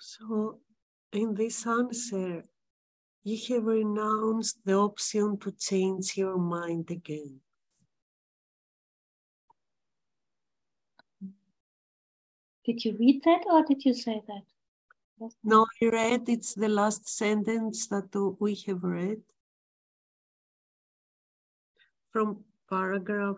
So, 0.00 0.60
in 1.12 1.34
this 1.34 1.66
answer, 1.66 2.44
you 3.22 3.38
have 3.54 3.64
renounced 3.64 4.56
the 4.64 4.74
option 4.74 5.38
to 5.40 5.52
change 5.52 6.16
your 6.16 6.38
mind 6.38 6.90
again. 6.90 7.40
Did 12.64 12.82
you 12.84 12.96
read 12.98 13.22
that 13.24 13.44
or 13.46 13.62
did 13.62 13.84
you 13.84 13.92
say 13.92 14.22
that? 14.26 15.30
No, 15.44 15.66
I 15.82 15.86
read 15.86 16.28
it's 16.28 16.54
the 16.54 16.68
last 16.68 17.06
sentence 17.06 17.86
that 17.88 18.36
we 18.40 18.54
have 18.66 18.82
read 18.82 19.20
from 22.10 22.44
paragraph 22.70 23.36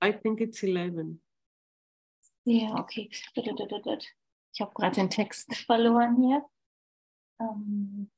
I 0.00 0.12
think 0.12 0.40
it's 0.40 0.62
11. 0.62 1.20
Ja, 2.44 2.78
okay. 2.78 3.08
Ich 3.10 4.60
habe 4.60 4.72
gerade 4.74 4.94
den 4.94 5.10
Text 5.10 5.54
verloren 5.66 6.16
hier. 6.16 6.44
Ähm, 7.40 8.10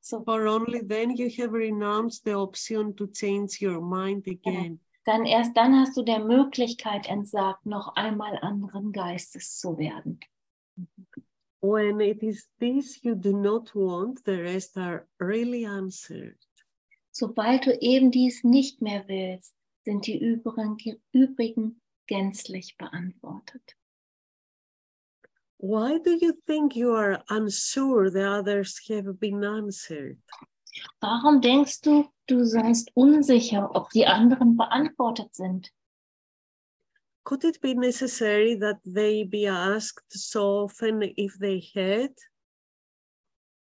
so, 0.00 0.22
For 0.24 0.46
only 0.46 0.86
then 0.86 1.10
you 1.16 1.28
have 1.38 1.52
renounced 1.52 2.24
the 2.24 2.34
option 2.34 2.94
to 2.96 3.06
change 3.06 3.60
your 3.62 3.80
mind 3.80 4.26
again. 4.28 4.80
dann 5.04 5.24
erst 5.26 5.56
dann 5.56 5.74
hast 5.80 5.96
du 5.96 6.02
der 6.02 6.20
Möglichkeit 6.20 7.08
entsagt, 7.08 7.66
noch 7.66 7.96
einmal 7.96 8.38
anderen 8.38 8.92
Geistes 8.92 9.58
zu 9.58 9.76
werden. 9.78 10.20
When 11.60 12.00
it 12.00 12.22
is 12.22 12.48
this 12.58 13.02
you 13.02 13.14
do 13.14 13.32
not 13.32 13.74
want, 13.74 14.20
the 14.24 14.32
rest 14.32 14.76
are 14.76 15.06
really 15.20 15.64
answered. 15.66 16.36
Sobald 17.12 17.66
du 17.66 17.78
eben 17.80 18.10
dies 18.10 18.42
nicht 18.42 18.80
mehr 18.80 19.06
willst, 19.06 19.54
sind 19.84 20.06
die 20.06 20.18
übrigen, 20.18 21.80
gänzlich 22.06 22.76
beantwortet. 22.76 23.76
Why 25.58 25.98
do 26.02 26.10
you 26.10 26.32
think 26.46 26.74
you 26.74 26.92
are 26.92 27.22
unsure 27.30 28.10
the 28.10 28.24
others 28.24 28.80
have 28.88 29.14
been 29.14 29.44
answered? 29.44 30.18
Warum 31.00 31.40
denkst 31.40 31.82
du, 31.82 32.08
du 32.26 32.44
seist 32.44 32.90
unsicher, 32.94 33.70
ob 33.74 33.90
die 33.90 34.06
anderen 34.06 34.56
beantwortet 34.56 35.34
sind? 35.34 35.72
Could 37.24 37.44
it 37.44 37.60
be 37.60 37.74
necessary 37.74 38.58
that 38.58 38.80
they 38.82 39.22
be 39.24 39.46
asked 39.46 40.10
so 40.10 40.64
often 40.64 41.02
if 41.16 41.38
they 41.38 41.60
had? 41.74 42.12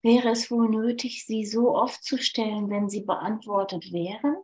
Wäre 0.02 0.30
es 0.30 0.50
wohl 0.50 0.70
nötig, 0.70 1.26
sie 1.26 1.44
so 1.44 1.74
oft 1.74 2.02
zu 2.02 2.16
stellen, 2.16 2.70
wenn 2.70 2.88
sie 2.88 3.02
beantwortet 3.02 3.92
wären? 3.92 4.36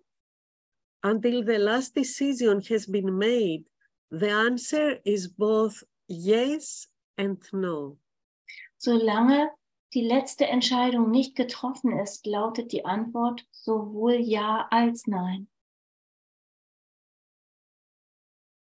Until 1.07 1.45
the 1.45 1.59
last 1.61 1.95
decision 1.95 2.61
has 2.63 2.85
been 2.85 3.17
made, 3.17 3.63
the 4.11 4.29
answer 4.29 4.99
is 5.05 5.29
both 5.29 5.85
yes 6.09 6.89
and 7.17 7.39
no. 7.53 7.97
Solange 8.79 9.51
die 9.95 10.03
letzte 10.03 10.47
Entscheidung 10.47 11.13
nicht 11.13 11.37
getroffen 11.37 11.97
ist, 11.97 12.27
lautet 12.27 12.73
die 12.73 12.85
Antwort 12.85 13.47
sowohl 13.53 14.15
Ja 14.15 14.67
als 14.73 15.07
Nein. 15.07 15.47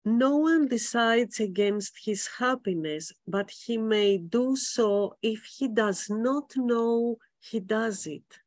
No 0.04 0.36
one 0.36 0.68
decides 0.68 1.40
against 1.40 1.96
his 1.96 2.28
happiness, 2.38 3.14
but 3.26 3.50
he 3.50 3.78
may 3.78 4.18
do 4.18 4.56
so 4.56 5.14
if 5.22 5.42
he 5.46 5.68
does 5.68 6.10
not 6.10 6.52
know 6.54 7.18
he 7.38 7.60
does 7.60 8.04
it. 8.06 8.44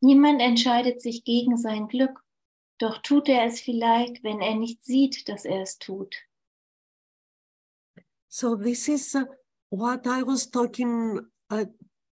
Niemand 0.00 0.40
entscheidet 0.40 1.00
sich 1.00 1.22
gegen 1.22 1.56
sein 1.56 1.86
Glück, 1.86 2.20
doch 2.80 2.98
tut 3.02 3.28
er 3.28 3.44
es 3.44 3.60
vielleicht, 3.60 4.22
wenn 4.24 4.40
er 4.40 4.54
nicht 4.54 4.82
sieht, 4.82 5.28
dass 5.28 5.44
er 5.44 5.62
es 5.62 5.78
tut. 5.78 6.16
So, 8.28 8.56
this 8.56 8.88
is 8.88 9.14
uh, 9.14 9.24
what 9.70 10.06
I 10.06 10.22
was 10.22 10.50
talking 10.50 11.20
uh, 11.50 11.66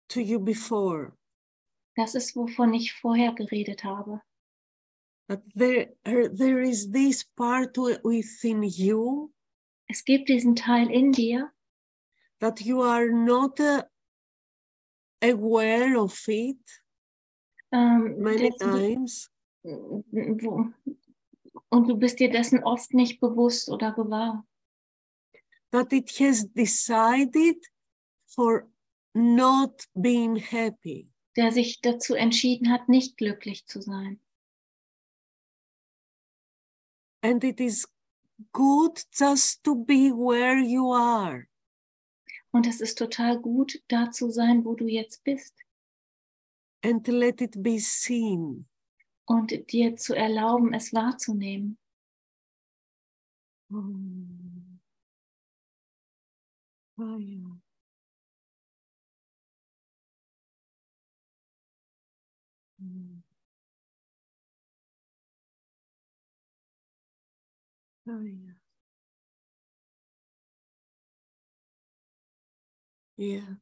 to 0.08 0.20
you 0.20 0.38
before. 0.38 1.16
Das 1.96 2.14
ist, 2.14 2.36
wovon 2.36 2.74
ich 2.74 2.92
vorher 2.92 3.32
geredet 3.32 3.84
habe. 3.84 4.20
That 5.28 5.42
there, 5.54 5.94
er, 6.04 6.28
there 6.28 6.60
is 6.60 6.90
this 6.90 7.24
part 7.24 7.76
wi- 7.76 8.00
within 8.02 8.62
you 8.62 9.32
Es 9.88 10.04
gibt 10.04 10.28
diesen 10.28 10.54
Teil 10.54 10.90
in 10.90 11.12
dir, 11.12 11.52
that 12.40 12.60
you 12.60 12.82
are 12.82 13.10
not 13.10 13.58
uh, 13.60 13.82
aware 15.22 15.96
of 15.96 16.28
it 16.28 16.58
ähm, 17.72 18.16
many 18.18 18.50
times. 18.58 19.29
Wo, 19.62 20.66
und 21.68 21.88
du 21.88 21.96
bist 21.96 22.18
dir 22.20 22.30
dessen 22.30 22.62
oft 22.64 22.94
nicht 22.94 23.20
bewusst 23.20 23.68
oder 23.68 23.92
gewahr. 23.92 24.46
that 25.72 25.92
it 25.92 26.10
has 26.18 26.48
decided 26.52 27.56
for 28.26 28.68
not 29.14 29.86
being 29.94 30.34
happy. 30.36 31.08
der 31.36 31.52
sich 31.52 31.80
dazu 31.80 32.14
entschieden 32.14 32.70
hat, 32.70 32.88
nicht 32.88 33.16
glücklich 33.16 33.66
zu 33.66 33.80
sein. 33.80 34.20
And 37.22 37.44
it 37.44 37.60
is 37.60 37.86
good 38.52 39.04
just 39.12 39.62
to 39.64 39.74
be 39.74 40.10
where 40.10 40.58
you 40.58 40.92
are. 40.92 41.46
Und 42.52 42.66
es 42.66 42.80
ist 42.80 42.98
total 42.98 43.38
gut, 43.38 43.80
da 43.88 44.10
zu 44.10 44.30
sein, 44.30 44.64
wo 44.64 44.74
du 44.74 44.86
jetzt 44.86 45.22
bist. 45.22 45.54
and 46.82 47.06
let 47.08 47.40
it 47.42 47.62
be 47.62 47.78
seen. 47.78 48.66
Und 49.30 49.70
dir 49.70 49.94
zu 49.94 50.16
erlauben, 50.16 50.74
es 50.74 50.92
wahrzunehmen. 50.92 51.78
Ah, 56.98 57.16
yeah. 57.18 57.60
Mm. 62.82 63.22
Ah, 68.06 68.20
yeah. 68.22 68.54
Yeah. 73.16 73.54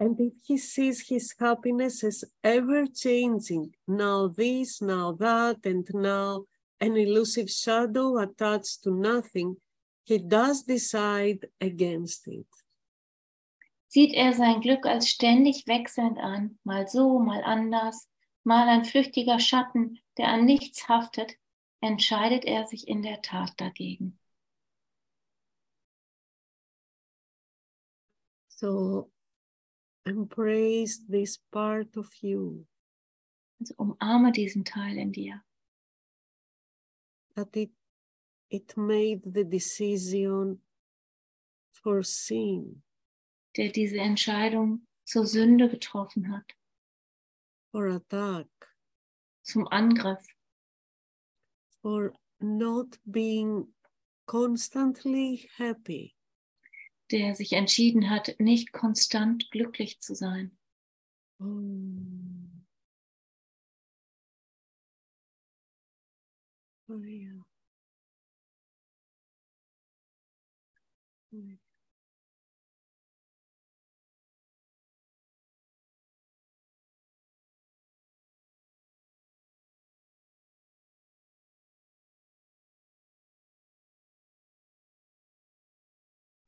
And 0.00 0.18
if 0.18 0.32
he 0.46 0.56
sees 0.56 1.06
his 1.06 1.34
happiness 1.38 2.02
as 2.02 2.24
ever 2.42 2.86
changing, 2.86 3.74
now 3.86 4.28
this, 4.28 4.80
now 4.80 5.12
that, 5.12 5.58
and 5.64 5.86
now 5.92 6.46
an 6.80 6.96
elusive 6.96 7.50
shadow 7.50 8.16
attached 8.16 8.82
to 8.84 8.90
nothing, 8.90 9.56
he 10.04 10.16
does 10.16 10.62
decide 10.62 11.46
against 11.60 12.26
it. 12.28 12.46
sieht 13.92 14.14
er 14.14 14.32
sein 14.32 14.60
Glück 14.60 14.86
als 14.86 15.08
ständig 15.08 15.66
wechselnd 15.66 16.16
an, 16.18 16.58
mal 16.62 16.86
so, 16.88 17.18
mal 17.18 17.42
anders, 17.42 18.08
mal 18.44 18.68
ein 18.68 18.84
flüchtiger 18.84 19.40
Schatten, 19.40 19.98
der 20.16 20.28
an 20.28 20.44
nichts 20.44 20.88
haftet, 20.88 21.36
entscheidet 21.80 22.44
er 22.44 22.66
sich 22.66 22.86
in 22.86 23.02
der 23.02 23.20
Tat 23.20 23.52
dagegen. 23.56 24.16
So 28.48 29.10
embrace 30.06 31.00
this 31.08 31.38
part 31.52 31.96
of 31.96 32.08
you. 32.22 32.66
Also 33.60 33.74
umarme 33.76 34.32
diesen 34.32 34.64
Teil 34.64 34.98
in 34.98 35.12
dir. 35.12 35.44
That 37.36 37.54
it, 37.56 37.70
it 38.50 38.76
made 38.76 39.22
the 39.24 39.44
decision 39.44 40.60
for 41.72 42.02
sin. 42.02 42.82
Der 43.56 43.70
diese 43.70 43.98
Entscheidung 43.98 44.86
zur 45.04 45.26
Sünde 45.26 45.68
getroffen 45.68 46.30
hat. 46.32 46.54
For 47.72 47.88
attack. 47.88 48.46
Zum 49.42 49.66
Angriff. 49.70 50.24
For 51.82 52.12
not 52.40 52.98
being 53.10 53.68
constantly 54.26 55.48
happy. 55.58 56.14
Der 57.10 57.34
sich 57.34 57.52
entschieden 57.54 58.08
hat, 58.10 58.36
nicht 58.38 58.72
konstant 58.72 59.50
glücklich 59.50 60.00
zu 60.00 60.14
sein. 60.14 60.52
Oh. 61.40 61.46
Oh, 66.88 67.02
yeah. 67.04 67.40
Oh. 71.32 71.56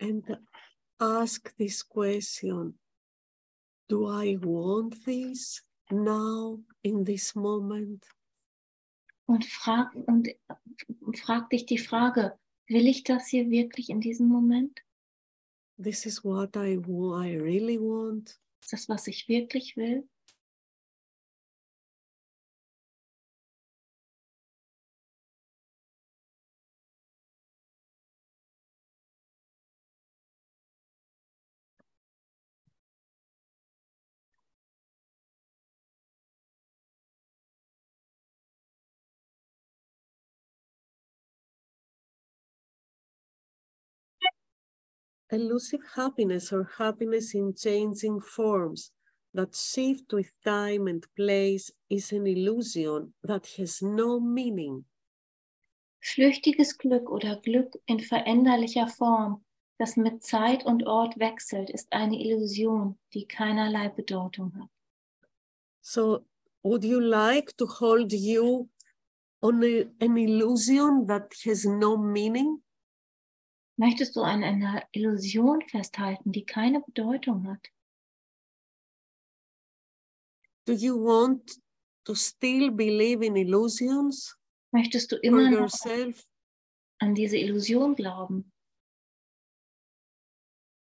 And 0.00 0.24
ask 1.03 1.55
this 1.57 1.82
question 1.82 2.78
Do 3.88 4.07
I 4.07 4.38
want 4.40 5.05
this 5.05 5.62
now 5.90 6.59
in 6.82 7.05
this 7.05 7.34
moment? 7.34 8.07
Und 9.26 9.44
frag, 9.44 9.94
und 9.94 11.18
frag 11.18 11.50
dich 11.50 11.66
die 11.66 11.78
Frage, 11.78 12.38
will 12.68 12.86
ich 12.86 13.03
das 13.05 13.28
hier 13.28 13.50
wirklich 13.50 13.90
in 13.90 14.00
diesem 14.00 14.28
Moment? 14.28 14.82
This 15.82 16.07
is 16.07 16.24
what 16.24 16.57
I, 16.57 16.76
I 16.76 17.36
really 17.36 17.78
want. 17.78 18.38
Ist 18.61 18.72
das, 18.72 18.88
was 18.88 19.07
ich 19.07 19.28
wirklich 19.28 19.76
will? 19.76 20.09
Elusive 45.33 45.80
happiness 45.95 46.53
or 46.53 46.68
happiness 46.78 47.35
in 47.35 47.55
changing 47.55 48.20
forms 48.20 48.93
that 49.35 49.57
shift 49.57 50.12
with 50.12 50.30
time 50.45 50.87
and 50.87 51.07
place 51.16 51.70
is 51.89 52.12
an 52.12 52.26
illusion 52.26 53.12
that 53.24 53.47
has 53.57 53.80
no 53.83 54.20
meaning. 54.20 54.85
Flüchtiges 56.03 56.76
Glück 56.78 57.11
oder 57.11 57.37
Glück 57.37 57.78
in 57.87 58.01
veränderlicher 58.01 58.89
Form, 58.89 59.45
das 59.78 59.97
mit 59.97 60.22
Zeit 60.22 60.66
und 60.66 60.87
Ort 60.87 61.18
wechselt, 61.18 61.70
ist 61.70 61.93
eine 61.93 62.20
Illusion, 62.20 62.99
die 63.14 63.26
keinerlei 63.26 63.89
Bedeutung 63.89 64.53
hat. 64.55 64.68
So, 65.80 66.24
would 66.62 66.85
you 66.85 67.01
like 67.01 67.57
to 67.57 67.66
hold 67.66 68.12
you 68.12 68.68
on 69.41 69.62
a, 69.62 69.85
an 70.01 70.16
illusion 70.16 71.07
that 71.07 71.33
has 71.45 71.64
no 71.64 71.97
meaning? 71.97 72.62
Möchtest 73.83 74.14
du 74.14 74.20
an 74.20 74.45
einer 74.45 74.85
Illusion 74.93 75.61
festhalten, 75.62 76.30
die 76.30 76.45
keine 76.45 76.83
Bedeutung 76.83 77.49
hat? 77.49 77.66
Do 80.68 80.72
you 80.72 80.95
want 80.95 81.61
to 82.05 82.14
still 82.14 82.70
believe 82.70 83.26
in 83.26 83.35
illusions 83.35 84.39
Möchtest 84.70 85.11
du 85.11 85.16
immer 85.16 85.51
noch 85.51 85.62
yourself? 85.62 86.24
an 87.01 87.16
diese 87.16 87.37
Illusion 87.37 87.97
glauben? 87.97 88.53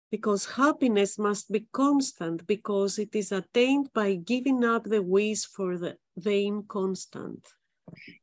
Because 0.09 0.55
happiness 0.55 1.17
must 1.17 1.51
be 1.51 1.67
constant 1.73 2.47
because 2.47 3.01
it 3.01 3.13
is 3.13 3.33
attained 3.33 3.91
by 3.91 4.15
giving 4.15 4.63
up 4.63 4.85
the 4.85 5.01
wish 5.01 5.45
for 5.45 5.77
the, 5.77 5.97
the 6.15 6.45
inconstant. 6.45 7.53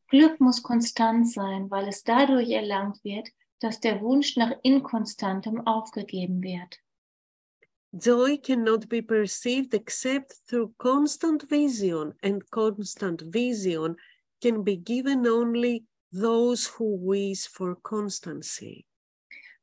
Glück 0.08 0.40
muss 0.40 0.62
konstant 0.62 1.30
sein, 1.30 1.70
weil 1.70 1.88
es 1.88 2.02
dadurch 2.02 2.48
erlangt 2.48 3.04
wird, 3.04 3.28
dass 3.60 3.80
der 3.80 4.00
Wunsch 4.00 4.36
nach 4.36 4.52
Inkonstantem 4.62 5.66
aufgegeben 5.66 6.42
wird. 6.42 6.78
Joy 7.92 8.38
cannot 8.38 8.88
be 8.88 9.02
perceived 9.02 9.72
except 9.72 10.34
through 10.48 10.74
constant 10.78 11.48
vision, 11.48 12.12
and 12.22 12.42
constant 12.50 13.22
vision 13.32 13.96
can 14.42 14.64
be 14.64 14.76
given 14.76 15.26
only 15.26 15.84
those 16.12 16.66
who 16.66 16.98
wish 17.00 17.46
for 17.46 17.76
constancy. 17.82 18.84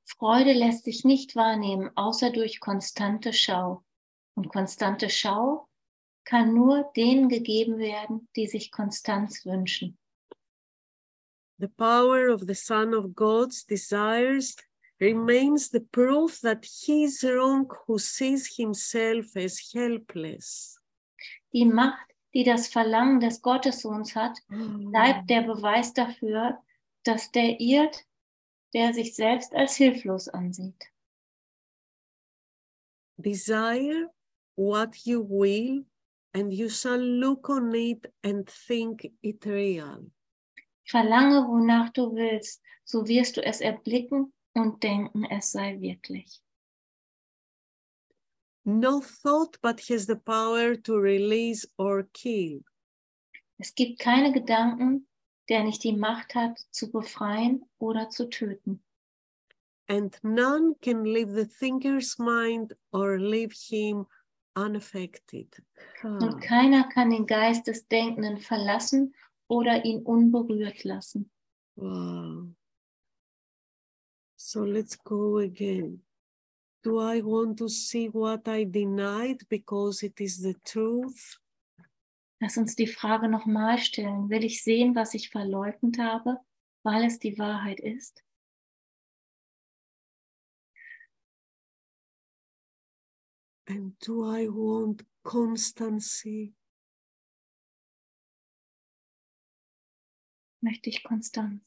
Freude 0.06 0.54
lässt 0.54 0.86
sich 0.86 1.04
nicht 1.04 1.36
wahrnehmen, 1.36 1.89
außer 1.96 2.32
durch 2.32 2.60
konstante 2.60 3.34
Schau. 3.34 3.84
Und 4.34 4.50
konstante 4.50 5.10
Schau 5.10 5.68
kann 6.24 6.54
nur 6.54 6.89
denen 6.96 7.30
gegeben 7.30 7.78
werden, 7.78 8.30
die 8.36 8.48
sich 8.48 8.72
Konstanz 8.72 9.46
wünschen. 9.46 9.98
The 11.62 11.70
power 11.78 12.28
of 12.28 12.47
the 12.47 12.55
Son 12.55 12.91
of 12.95 13.14
God's 13.14 13.64
desires 13.64 14.55
remains 14.99 15.70
the 15.70 15.82
proof 15.82 16.41
that 16.41 16.66
he 16.66 17.03
is 17.03 17.24
wrong 17.24 17.70
who 17.86 17.99
sees 17.99 18.55
himself 18.57 19.38
as 19.38 19.59
helpless. 19.72 20.80
Die 21.53 21.66
Macht, 21.66 22.07
die 22.34 22.43
das 22.43 22.68
Verlangen 22.68 23.20
des 23.20 23.39
Gottessohns 23.43 24.16
hat, 24.16 24.39
bleibt 24.49 25.30
der 25.30 25.43
Beweis 25.43 25.93
dafür, 25.93 26.57
dass 27.03 27.32
der 27.32 27.59
irrt, 27.62 28.07
der 28.74 28.91
sich 28.91 29.14
selbst 29.14 29.53
als 29.53 29.76
hilflos 29.76 30.30
ansieht. 30.30 30.84
Desire 33.18 34.09
what 34.55 34.95
you 35.05 35.22
will, 35.22 35.86
and 36.34 36.51
you 36.51 36.70
shall 36.70 36.99
look 36.99 37.49
on 37.49 37.72
it 37.76 38.12
and 38.24 38.49
think 38.49 39.14
it 39.22 39.45
real. 39.45 40.09
Verlange, 40.92 41.48
wonach 41.48 41.89
du 41.94 42.14
willst, 42.14 42.62
so 42.84 43.08
wirst 43.08 43.38
du 43.38 43.42
es 43.42 43.62
erblicken 43.62 44.34
und 44.54 44.84
denken, 44.84 45.24
es 45.24 45.52
sei 45.52 45.80
wirklich. 45.80 46.42
No 48.66 49.02
thought 49.24 49.60
but 49.62 49.80
has 49.89 50.06
the 50.06 50.18
power 50.18 50.76
to 50.84 50.98
release 50.98 51.66
or 51.78 52.04
kill. 52.12 52.64
Es 53.58 53.74
gibt 53.74 54.00
keine 54.00 54.34
Gedanken, 54.34 55.08
der 55.48 55.64
nicht 55.64 55.82
die 55.84 55.96
Macht 55.96 56.36
hat, 56.36 56.60
zu 56.72 56.92
befreien 56.92 57.64
oder 57.80 58.10
zu 58.10 58.30
töten. 58.30 58.84
And 59.88 60.22
none 60.24 60.76
can 60.82 61.06
leave 61.06 61.34
the 61.34 61.48
thinker's 61.48 62.20
mind 62.20 62.76
or 62.92 63.18
leave 63.18 63.54
him 63.54 64.08
unaffected. 64.56 65.64
Und 66.04 66.42
keiner 66.42 66.89
kann 66.89 67.12
den 67.12 67.26
Geist 67.26 67.68
des 67.68 67.88
Denkenden 67.88 68.39
verlassen 68.39 69.14
oder 69.52 69.84
ihn 69.84 70.02
unberührt 70.04 70.86
lassen. 70.86 71.30
Wow. 71.76 72.56
So 74.38 74.64
let's 74.64 74.97
go 74.97 75.39
again. 75.39 76.06
Do 76.84 77.02
I 77.02 77.22
want 77.22 77.60
to 77.60 77.68
see 77.68 78.08
what 78.08 78.47
I 78.47 78.64
denied 78.64 79.45
because 79.49 80.04
it 80.04 80.22
is 80.22 80.41
the 80.41 80.56
truth? 80.64 81.38
Lass 82.39 82.58
uns 82.58 82.76
die 82.76 82.88
Frage 82.88 83.28
nochmal 83.28 83.78
stellen. 83.78 84.30
Will 84.30 84.45
ich 84.45 84.64
sehen, 84.64 84.95
was 84.95 85.14
ich 85.14 85.30
verleugnet 85.30 85.99
habe, 85.99 86.39
weil 86.84 87.04
es 87.04 87.20
die 87.20 87.38
Wahrheit 87.38 87.82
ist? 87.82 88.24
And 93.68 93.93
do 93.99 94.24
I 94.24 94.47
want 94.47 95.06
constancy? 95.24 96.54
Möchte 100.64 100.89
ich 100.91 101.03
Konstanz? 101.03 101.62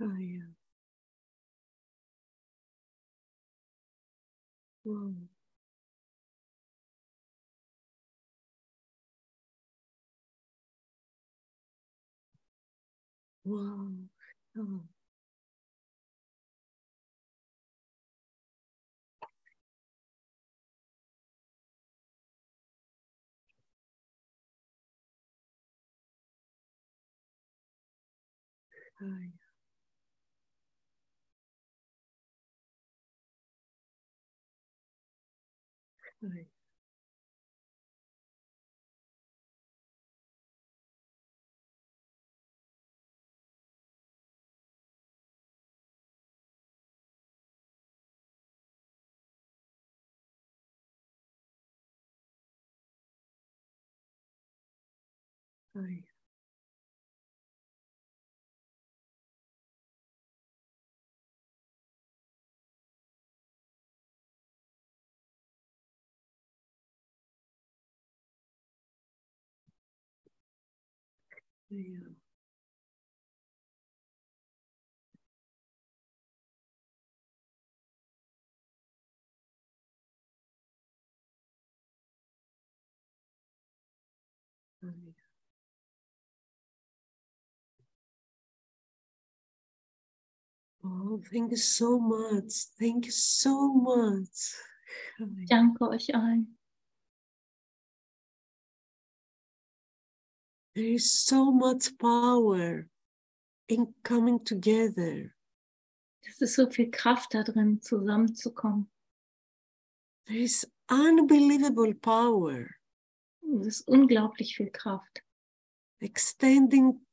Ah, 0.00 0.04
yeah. 0.20 0.54
Wow. 4.84 5.14
Wow. 13.44 13.90
Oh. 14.56 14.93
Hi. 29.00 29.28
time 55.74 56.13
Ay. 71.74 71.98
Yeah. 84.82 84.94
Oh, 90.84 91.20
thank 91.32 91.50
you 91.50 91.56
so 91.56 91.98
much. 91.98 92.52
Thank 92.78 93.06
you 93.06 93.12
so 93.12 93.72
much. 93.72 94.54
Danke 95.48 95.88
euch 95.88 96.14
allen. 96.14 96.53
There 100.74 100.94
is 100.94 101.12
so 101.12 101.52
much 101.52 101.96
power 101.98 102.88
in 103.68 103.94
coming 104.02 104.44
together. 104.44 105.30
Es 106.26 106.40
ist 106.40 106.56
so 106.56 106.68
viel 106.68 106.90
Kraft 106.90 107.32
da 107.34 107.44
drin, 107.44 107.80
zusammenzukommen. 107.80 108.90
There 110.26 110.40
is 110.40 110.66
unbelievable 110.90 111.94
power 111.94 112.66
Es 113.42 113.66
ist 113.66 113.88
unglaublich 113.88 114.56
viel 114.56 114.70
Kraft, 114.70 115.22
extending 116.00 117.06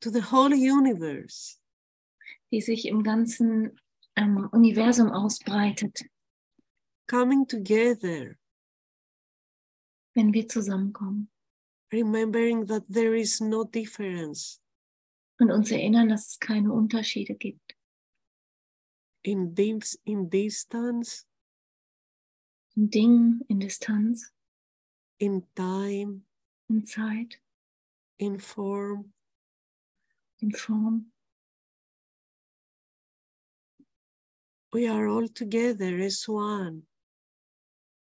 to 0.00 0.10
the 0.10 0.22
whole 0.22 0.54
universe. 0.54 1.56
die 2.52 2.60
sich 2.60 2.86
im 2.86 3.02
ganzen 3.02 3.78
ähm, 4.16 4.48
Universum 4.52 5.10
ausbreitet, 5.10 6.04
Coming 7.10 7.46
together, 7.48 8.36
wenn 10.14 10.32
wir 10.32 10.46
zusammenkommen 10.46 11.30
remembering 11.92 12.66
that 12.66 12.82
there 12.88 13.14
is 13.14 13.40
no 13.40 13.64
difference 13.64 14.60
und 15.40 15.50
uns 15.50 15.70
erinnern, 15.70 16.08
dass 16.08 16.28
es 16.28 16.38
keine 16.40 16.72
Unterschiede 16.72 17.34
gibt. 17.34 17.74
in, 19.24 19.54
dis- 19.54 19.98
in 20.04 20.28
distance, 20.30 21.24
In 22.76 22.88
Dingen, 22.90 23.40
in 23.48 23.58
Distanz, 23.58 24.32
in 25.18 25.42
time, 25.56 26.22
in 26.68 26.84
Zeit, 26.86 27.40
in 28.18 28.38
form. 28.38 29.12
in 30.40 30.52
Form. 30.52 31.06
We 34.72 34.86
are 34.86 35.08
all 35.08 35.26
together 35.28 35.98
as 35.98 36.28
one. 36.28 36.86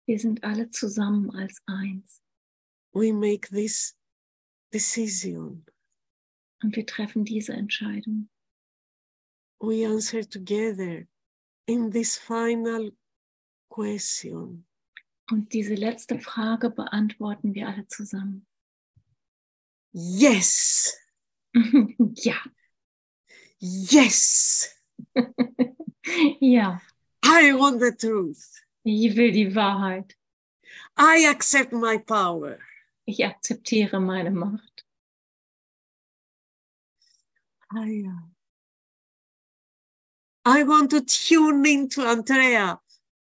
Wir 0.08 0.18
sind 0.20 0.44
alle 0.44 0.70
zusammen 0.72 1.30
als 1.36 1.62
eins 1.68 2.23
We 2.94 3.12
make 3.12 3.50
this 3.50 3.96
decision. 4.72 5.66
und 6.64 6.76
wir 6.76 6.86
treffen 6.86 7.26
diese 7.26 7.54
Entscheidung. 7.54 8.30
We 9.60 9.86
answer 9.86 10.28
together 10.28 11.06
in 11.68 11.92
this 11.92 12.18
final 12.18 12.92
question. 13.70 14.66
Und 15.32 15.54
diese 15.54 15.76
letzte 15.76 16.20
Frage 16.20 16.70
beantworten 16.70 17.54
wir 17.54 17.68
alle 17.68 17.88
zusammen. 17.88 18.48
Yes, 19.96 20.98
ja, 22.16 22.42
yes, 23.60 24.76
ja, 26.40 26.82
I 27.24 27.54
want 27.54 27.80
the 27.80 27.92
truth. 27.92 28.44
ich 28.84 29.16
will 29.16 29.32
die 29.32 29.54
Wahrheit. 29.54 30.18
I 30.98 31.28
accept 31.30 31.72
my 31.74 32.00
power. 32.00 32.58
Ich 33.06 33.26
akzeptiere 33.26 34.00
meine 34.00 34.32
Macht. 34.32 34.86
I, 37.76 38.04
uh, 38.08 38.30
I 40.46 40.64
want 40.64 40.92
to 40.92 41.02
tune 41.02 41.66
into 41.66 42.02
Andrea, 42.04 42.80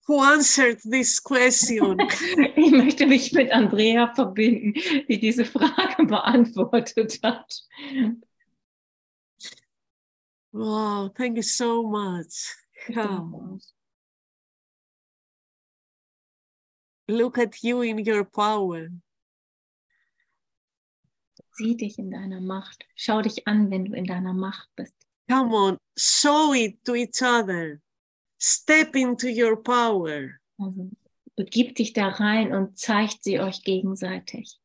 who 0.07 0.19
answered 0.21 0.79
this 0.85 1.21
question. 1.21 1.99
Ich 2.57 2.73
möchte 2.73 3.07
mich 3.07 3.33
mit 3.33 3.51
Andrea 3.53 4.13
verbinden, 4.15 4.75
die 5.09 5.19
diese 5.19 5.45
Frage 5.45 6.05
beantwortet 6.07 7.21
hat. 7.23 7.63
wow, 10.53 11.09
thank 11.17 11.37
you 11.37 11.43
so 11.43 11.83
much. 11.83 12.53
Yeah. 12.89 13.21
Look 17.09 17.39
at 17.39 17.63
you 17.63 17.83
in 17.83 18.05
your 18.05 18.25
power. 18.25 18.89
Sieh 21.63 21.77
dich 21.77 21.99
in 21.99 22.11
deiner 22.11 22.41
Macht. 22.41 22.85
Schau 22.97 23.23
dich 23.23 23.47
an, 23.47 23.71
wenn 23.71 23.85
du 23.85 23.93
in 23.95 24.05
deiner 24.05 24.35
Macht 24.35 24.69
bist. 24.77 24.95
Come 25.31 25.55
on, 25.55 25.79
show 25.97 26.53
it 26.53 26.85
to 26.85 26.95
each 26.95 27.23
other. 27.23 27.81
Step 28.41 28.97
into 28.97 29.29
your 29.29 29.63
power. 29.63 30.41
Also 30.59 30.91
begib 31.37 31.77
dich 31.77 31.93
da 31.93 32.09
rein 32.09 32.53
und 32.53 32.79
zeigt 32.79 33.23
sie 33.23 33.39
euch 33.41 33.63
gegenseitig. 33.63 34.59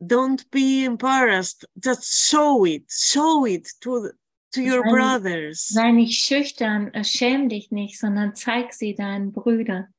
Don't 0.00 0.48
be 0.50 0.84
embarrassed. 0.84 1.66
Just 1.76 2.04
show 2.04 2.64
it. 2.64 2.84
Show 2.90 3.46
it 3.46 3.68
to, 3.80 4.10
to 4.52 4.60
your 4.60 4.82
Sei- 4.84 4.90
brothers. 4.90 5.68
Sei 5.68 5.90
nicht 5.92 6.20
schüchtern, 6.24 6.92
äh, 6.94 7.04
schäm 7.04 7.48
dich 7.48 7.70
nicht, 7.70 7.98
sondern 7.98 8.34
zeig 8.34 8.72
sie 8.72 8.94
deinen 8.94 9.32
Brüdern. 9.32 9.92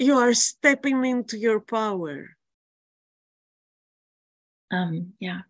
You 0.00 0.16
are 0.16 0.34
stepping 0.34 1.04
into 1.04 1.36
your 1.36 1.60
power. 1.60 2.36
Ähm, 4.74 5.16
ja. 5.20 5.44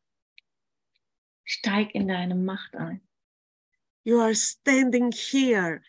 Steig 1.44 1.94
in 1.94 2.08
deine 2.08 2.34
Macht 2.34 2.74
ein. 2.76 3.00
You 4.04 4.20
are 4.20 4.34
standing 4.34 5.12
here 5.12 5.82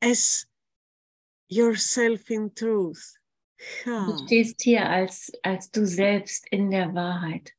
as 0.00 0.46
yourself 1.48 2.30
in 2.30 2.54
truth. 2.54 3.18
Yeah. 3.86 4.06
Du 4.06 4.18
stehst 4.26 4.62
hier 4.62 4.88
als, 4.88 5.30
als 5.42 5.70
du 5.70 5.86
selbst 5.86 6.46
in 6.50 6.70
der 6.70 6.92
Wahrheit. 6.94 7.52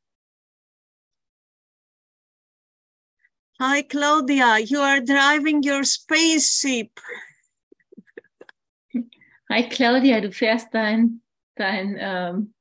Hi, 3.60 3.84
Claudia. 3.84 4.58
You 4.58 4.80
are 4.80 5.02
driving 5.02 5.64
your 5.64 5.86
spaceship. 5.86 7.00
Hi 9.50 9.70
Claudia, 9.70 10.20
du 10.20 10.32
fährst 10.32 10.74
dein, 10.74 11.22
dein 11.56 11.96
ähm, 12.00 12.53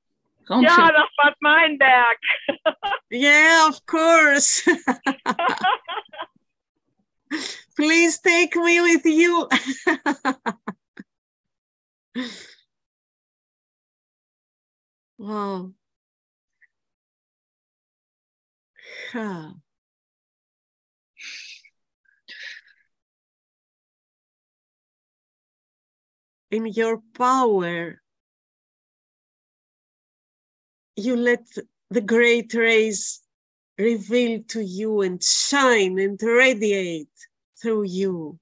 Ja, 0.61 0.67
Raumschiff. 0.77 0.89
das 0.89 1.09
war 1.17 1.35
mein 1.41 1.79
Berg. 1.79 2.19
Yeah, 3.11 3.69
of 3.69 3.85
course. 3.87 4.63
Please 7.77 8.19
take 8.21 8.55
me 8.57 8.81
with 8.81 9.07
you. 9.07 9.49
wow. 15.19 15.73
Huh. 19.13 19.53
In 26.51 26.67
your 26.67 27.01
power, 27.15 28.02
you 31.05 31.17
let 31.17 31.45
the 31.91 32.01
great 32.01 32.55
rays 32.55 33.21
reveal 33.79 34.43
to 34.49 34.61
you 34.61 35.03
and 35.03 35.23
shine 35.23 35.99
and 35.99 36.21
radiate 36.23 37.09
through 37.61 37.85
you. 37.85 38.39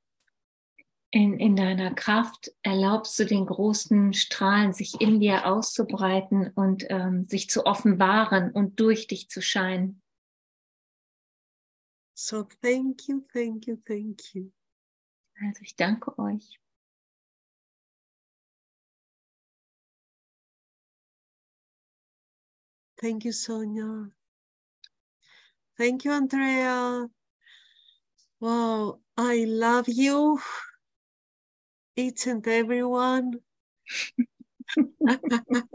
In, 1.13 1.41
in 1.41 1.57
deiner 1.57 1.93
Kraft 1.95 2.53
erlaubst 2.63 3.19
du 3.19 3.25
den 3.25 3.47
großen 3.47 4.13
Strahlen, 4.13 4.73
sich 4.73 5.01
in 5.01 5.19
dir 5.19 5.45
auszubreiten 5.45 6.53
und 6.55 6.87
ähm, 6.89 7.25
sich 7.25 7.51
zu 7.51 7.67
offenbaren 7.67 8.53
und 8.53 8.79
durch 8.79 9.09
dich 9.09 9.29
zu 9.29 9.43
scheinen. 9.43 10.03
So 12.15 12.45
thank 12.63 13.09
you, 13.09 13.25
thank 13.33 13.67
you, 13.67 13.77
thank 13.85 14.35
you. 14.35 14.53
Also 15.41 15.63
ich 15.63 15.75
danke 15.75 16.17
euch. 16.19 16.60
Thank 23.01 23.25
you, 23.25 23.33
Sonia. 23.33 24.13
Thank 25.77 26.05
you, 26.05 26.13
Andrea. 26.13 27.11
Wow, 28.41 29.01
I 29.17 29.45
love 29.47 29.89
you, 29.89 30.41
each 31.95 32.27
and 32.27 32.45
everyone. 32.49 33.43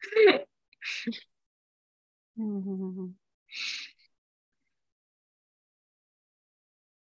Mm-hmm. 2.38 3.12